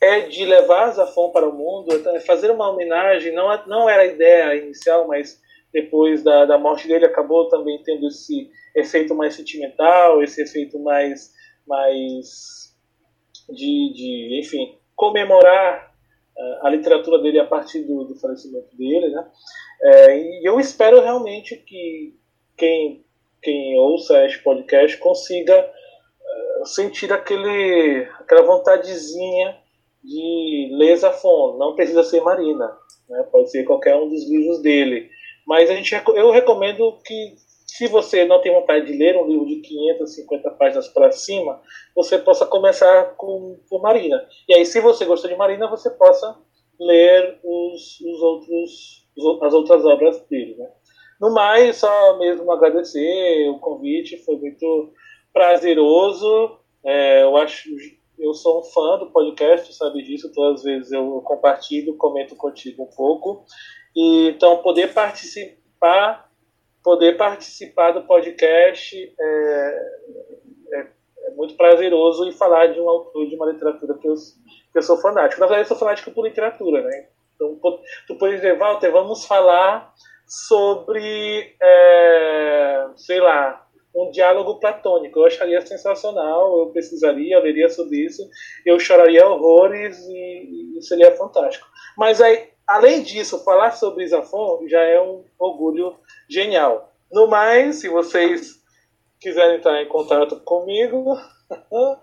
[0.00, 4.06] é de levar Zafon para o mundo, é fazer uma homenagem, não, não era a
[4.06, 5.40] ideia inicial, mas
[5.72, 11.32] depois da, da morte dele acabou também tendo esse efeito mais sentimental, esse efeito mais,
[11.66, 12.74] mais
[13.48, 15.92] de, de enfim, comemorar
[16.36, 19.30] uh, a literatura dele a partir do, do falecimento dele, né?
[19.80, 22.16] É, e eu espero realmente que
[22.56, 23.04] quem
[23.42, 29.56] quem ouça este podcast consiga uh, sentir aquele, aquela vontadezinha
[30.02, 31.56] de ler Zafon.
[31.58, 32.76] Não precisa ser Marina,
[33.08, 33.22] né?
[33.30, 35.08] pode ser qualquer um dos livros dele.
[35.46, 37.34] Mas a gente, eu recomendo que,
[37.66, 41.60] se você não tem vontade de ler um livro de 550 páginas para cima,
[41.94, 44.26] você possa começar com, com Marina.
[44.48, 46.36] E aí, se você gostou de Marina, você possa
[46.78, 49.06] ler os, os outros,
[49.42, 50.56] as outras obras dele.
[50.56, 50.68] Né?
[51.20, 54.92] No mais, só mesmo agradecer o convite, foi muito
[55.32, 56.58] prazeroso.
[56.84, 57.68] É, eu acho,
[58.18, 60.32] eu sou um fã do podcast, sabe disso.
[60.32, 63.44] Todas as vezes eu compartilho, comento contigo um pouco.
[63.96, 66.30] E, então, poder participar,
[66.84, 69.88] poder participar do podcast é,
[70.72, 70.86] é,
[71.24, 74.82] é muito prazeroso e falar de um autor de uma literatura que eu, que eu
[74.82, 75.40] sou fanático.
[75.40, 77.08] Na verdade, eu sou fanático por literatura, né?
[77.34, 77.58] Então,
[78.06, 79.92] tu pode dizer, Walter, vamos falar
[80.28, 85.18] sobre, é, sei lá, um diálogo platônico.
[85.18, 88.22] Eu acharia sensacional, eu precisaria, eu leria sobre isso,
[88.64, 91.66] eu choraria horrores e, e seria fantástico.
[91.96, 95.96] Mas aí, além disso, falar sobre Isafon já é um orgulho
[96.28, 96.92] genial.
[97.10, 98.58] No mais, se vocês
[99.18, 101.16] quiserem entrar em contato comigo,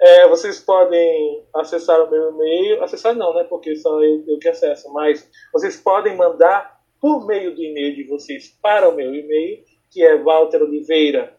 [0.00, 2.84] é, vocês podem acessar o meu e-mail.
[2.84, 3.44] Acessar não, né?
[3.44, 4.92] Porque só eu, eu que acesso.
[4.92, 10.04] Mas vocês podem mandar por meio do e-mail de vocês para o meu e-mail, que
[10.04, 11.36] é Walter Oliveira,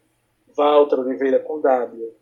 [0.56, 2.14] Walter Oliveira com W,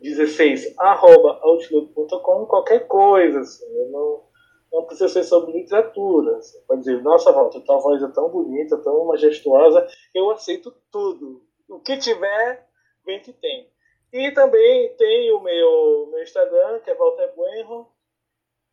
[0.00, 4.24] 16, arroba outlook.com, qualquer coisa, assim, não,
[4.72, 6.40] não precisa ser sobre literatura.
[6.40, 11.42] Você pode dizer, nossa, Walter, tua voz é tão bonita, tão majestuosa, eu aceito tudo.
[11.68, 12.66] O que tiver,
[13.04, 13.70] vem que tem.
[14.12, 17.88] E também tem o meu, meu Instagram, que é Walter Buenro,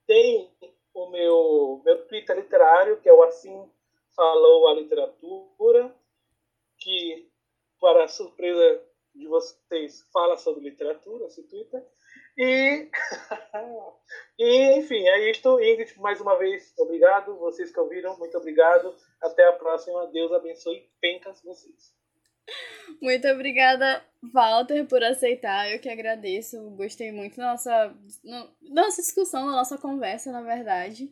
[0.07, 0.49] tem
[0.93, 3.69] o meu, meu Twitter literário, que é o Assim
[4.15, 5.93] Falou a Literatura,
[6.79, 7.29] que,
[7.79, 8.81] para surpresa
[9.13, 11.83] de vocês, fala sobre literatura, esse Twitter.
[12.37, 12.89] E,
[14.39, 15.59] e, enfim, é isto.
[15.59, 17.37] Ingrid, mais uma vez, obrigado.
[17.37, 18.95] Vocês que ouviram, muito obrigado.
[19.21, 20.07] Até a próxima.
[20.07, 21.93] Deus abençoe pencas vocês.
[23.01, 25.71] Muito obrigada, Walter, por aceitar.
[25.71, 26.59] Eu que agradeço.
[26.71, 31.11] Gostei muito da nossa, da nossa discussão, da nossa conversa, na verdade.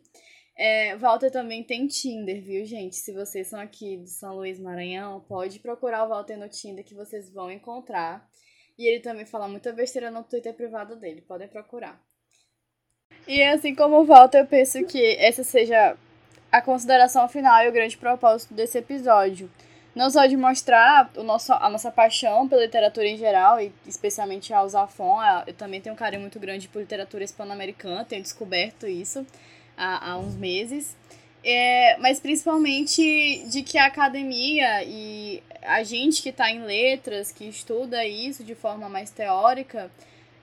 [0.56, 2.94] É, Walter também tem Tinder, viu, gente?
[2.94, 6.94] Se vocês são aqui de São Luís Maranhão, pode procurar o Walter no Tinder que
[6.94, 8.28] vocês vão encontrar.
[8.78, 12.00] E ele também fala muita besteira no Twitter privado dele, podem procurar.
[13.26, 15.96] E assim como o Walter, eu penso que essa seja
[16.52, 19.50] a consideração final e o grande propósito desse episódio.
[19.92, 24.52] Não só de mostrar o nosso, a nossa paixão pela literatura em geral, e especialmente
[24.52, 29.24] a Zafon, eu também tenho um carinho muito grande por literatura hispano-americana, tenho descoberto isso
[29.76, 30.96] há, há uns meses.
[31.46, 37.46] É, mas principalmente de que a academia e a gente que está em letras, que
[37.46, 39.90] estuda isso de forma mais teórica,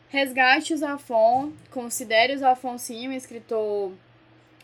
[0.10, 3.92] resgate o Zafon, considere o Zafon sim um escritor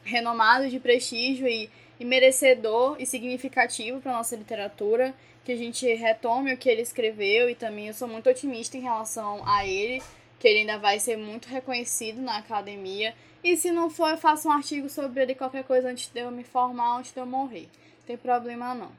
[0.03, 1.69] renomado de prestígio e,
[1.99, 7.49] e merecedor e significativo para nossa literatura, que a gente retome o que ele escreveu
[7.49, 10.03] e também eu sou muito otimista em relação a ele,
[10.39, 14.47] que ele ainda vai ser muito reconhecido na academia e se não for, eu faço
[14.47, 17.69] um artigo sobre ele, qualquer coisa, antes de eu me formar, antes de eu morrer.
[17.99, 18.91] Não tem problema não.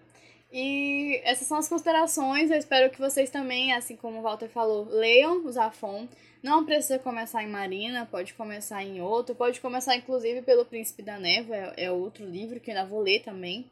[0.51, 2.51] E essas são as considerações.
[2.51, 6.09] Eu espero que vocês também, assim como o Walter falou, leiam o Zafon.
[6.43, 9.35] Não precisa começar em Marina, pode começar em outro.
[9.35, 13.03] Pode começar, inclusive, pelo Príncipe da Névoa, é, é outro livro que eu ainda vou
[13.03, 13.71] ler também.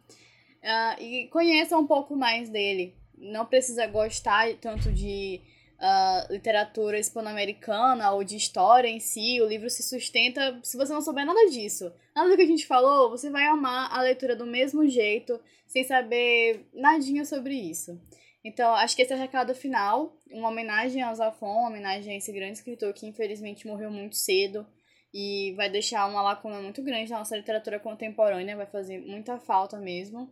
[0.63, 2.95] Uh, e conheça um pouco mais dele.
[3.17, 5.41] Não precisa gostar tanto de
[5.79, 11.03] uh, literatura hispano-americana ou de história em si, o livro se sustenta se você não
[11.03, 11.93] souber nada disso.
[12.15, 15.85] Nada do que a gente falou, você vai amar a leitura do mesmo jeito, sem
[15.85, 18.01] saber nadinha sobre isso.
[18.45, 22.17] Então, acho que esse é o recado final, uma homenagem ao Zafon, uma homenagem a
[22.17, 24.65] esse grande escritor que infelizmente morreu muito cedo
[25.13, 29.79] e vai deixar uma lacuna muito grande na nossa literatura contemporânea, vai fazer muita falta
[29.79, 30.31] mesmo.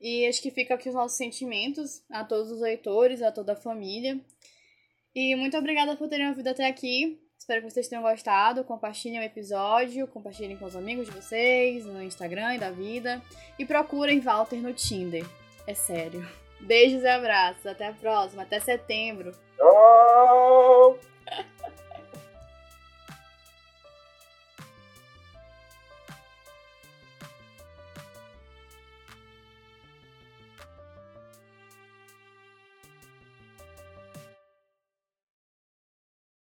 [0.00, 3.56] E acho que fica aqui os nossos sentimentos a todos os leitores, a toda a
[3.56, 4.20] família.
[5.14, 7.20] E muito obrigada por terem ouvido até aqui.
[7.38, 8.64] Espero que vocês tenham gostado.
[8.64, 13.22] Compartilhem o episódio, compartilhem com os amigos de vocês, no Instagram e da vida.
[13.58, 15.24] E procurem Walter no Tinder.
[15.66, 16.26] É sério.
[16.60, 17.66] Beijos e abraços.
[17.66, 18.42] Até a próxima.
[18.42, 19.32] Até setembro.
[19.56, 21.13] Tchau!